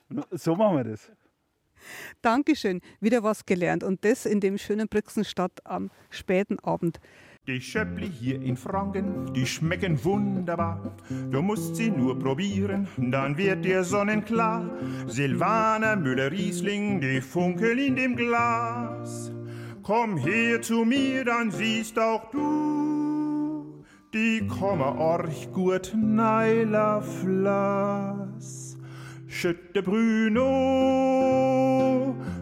So 0.32 0.56
machen 0.56 0.78
wir 0.78 0.84
das. 0.84 1.12
Dankeschön, 2.22 2.82
wieder 3.00 3.24
was 3.24 3.46
gelernt 3.46 3.84
und 3.84 4.04
das 4.06 4.26
in 4.26 4.40
dem 4.40 4.58
schönen 4.58 4.88
Brixenstadt 4.88 5.66
am 5.66 5.92
späten 6.10 6.60
Abend. 6.60 7.00
Die 7.48 7.62
Schöppli 7.62 8.10
hier 8.10 8.42
in 8.42 8.58
Franken, 8.58 9.32
die 9.34 9.46
schmecken 9.46 10.04
wunderbar. 10.04 10.98
Du 11.30 11.42
musst 11.44 11.76
sie 11.76 11.92
nur 11.92 12.18
probieren, 12.18 12.88
dann 12.98 13.38
wird 13.38 13.64
dir 13.64 13.84
sonnenklar. 13.84 14.68
Silvaner, 15.08 15.96
Müller, 15.96 16.32
Riesling, 16.32 17.02
die 17.02 17.22
funkeln 17.22 17.78
in 17.78 17.96
dem 17.96 18.16
Glas. 18.16 19.32
Komm 19.84 20.18
her 20.18 20.62
zu 20.62 20.86
mir, 20.86 21.24
dann 21.24 21.52
siehst 21.52 22.00
auch 22.00 22.32
du 22.32 22.96
die 24.16 24.48
komme 24.48 24.98
orch 24.98 25.52
gut 25.52 25.94
neiler 25.94 27.02
Flass. 27.02 28.65
Schütte 29.28 29.82
Bruno, 29.82 30.44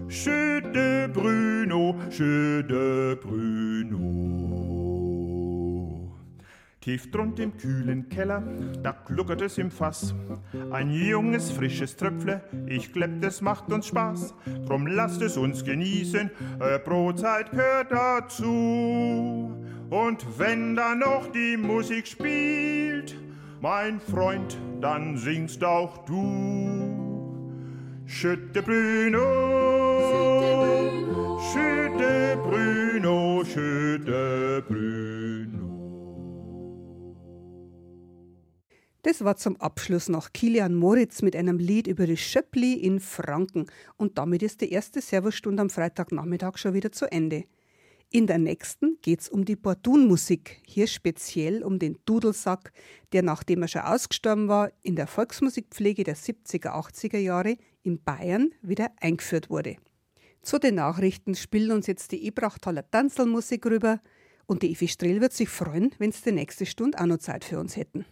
schütte 0.08 1.10
Bruno, 1.14 1.96
schütte 2.10 3.18
Bruno. 3.22 4.34
Tief 6.82 7.10
drunt 7.12 7.40
im 7.40 7.56
kühlen 7.58 8.10
Keller, 8.10 8.44
da 8.84 8.92
gluckert 9.06 9.42
es 9.42 9.58
im 9.58 9.72
Fass. 9.72 10.14
Ein 10.72 10.92
junges, 10.92 11.50
frisches 11.50 11.96
Tröpfle, 11.96 12.42
ich 12.68 12.92
glaub, 12.92 13.22
das 13.22 13.42
macht 13.42 13.72
uns 13.72 13.88
Spaß. 13.88 14.34
Drum 14.68 14.88
lasst 14.88 15.22
es 15.22 15.38
uns 15.38 15.64
genießen, 15.64 16.30
äh, 16.60 16.80
Brotzeit 16.80 17.52
gehört 17.52 17.94
dazu. 17.94 19.56
Und 19.90 20.26
wenn 20.38 20.76
da 20.76 20.94
noch 20.96 21.32
die 21.32 21.56
Musik 21.56 22.06
spielt, 22.08 22.93
mein 23.64 24.02
Freund, 24.02 24.58
dann 24.82 25.16
singst 25.16 25.64
auch 25.64 26.00
du. 26.00 26.84
Schütte 28.06 28.62
Bruno, 28.62 29.22
schütte 31.40 32.38
Bruno, 32.44 33.42
schütte 33.46 34.62
Bruno. 34.68 35.64
Das 39.04 39.24
war 39.24 39.38
zum 39.38 39.56
Abschluss 39.62 40.10
noch 40.10 40.34
Kilian 40.34 40.76
Moritz 40.76 41.22
mit 41.22 41.34
einem 41.34 41.58
Lied 41.58 41.88
über 41.88 42.06
die 42.06 42.18
Schöppli 42.18 42.74
in 42.74 43.00
Franken. 43.00 43.68
Und 43.96 44.18
damit 44.18 44.44
ist 44.44 44.60
die 44.60 44.74
erste 44.74 45.00
Servostunde 45.00 45.62
am 45.62 45.70
Freitagnachmittag 45.70 46.58
schon 46.58 46.74
wieder 46.74 46.92
zu 46.92 47.10
Ende. 47.10 47.46
In 48.16 48.28
der 48.28 48.38
nächsten 48.38 49.00
geht's 49.02 49.28
um 49.28 49.44
die 49.44 49.56
Bordunmusik, 49.56 50.62
hier 50.68 50.86
speziell 50.86 51.64
um 51.64 51.80
den 51.80 51.98
Dudelsack, 52.06 52.72
der 53.12 53.24
nachdem 53.24 53.64
er 53.64 53.68
schon 53.68 53.82
ausgestorben 53.82 54.48
war, 54.48 54.72
in 54.84 54.96
der 54.96 55.08
Volksmusikpflege 55.08 56.04
der 56.04 56.16
70er, 56.16 56.76
80er 56.76 57.18
Jahre 57.18 57.58
in 57.82 58.00
Bayern 58.04 58.52
wieder 58.62 58.92
eingeführt 59.02 59.50
wurde. 59.50 59.78
Zu 60.44 60.60
den 60.60 60.76
Nachrichten 60.76 61.34
spielen 61.34 61.72
uns 61.72 61.88
jetzt 61.88 62.12
die 62.12 62.28
Ebrachtaler 62.28 62.88
Tanzelmusik 62.88 63.66
rüber 63.66 64.00
und 64.46 64.62
die 64.62 64.74
Evi 64.74 64.88
Strehl 64.90 65.20
wird 65.20 65.34
sich 65.34 65.50
freuen, 65.50 65.92
wenn 65.98 66.12
sie 66.12 66.26
die 66.26 66.34
nächste 66.34 66.68
Stunde 66.68 67.00
auch 67.00 67.08
noch 67.08 67.18
Zeit 67.18 67.44
für 67.44 67.60
uns 67.60 67.76
hätten. 67.76 68.06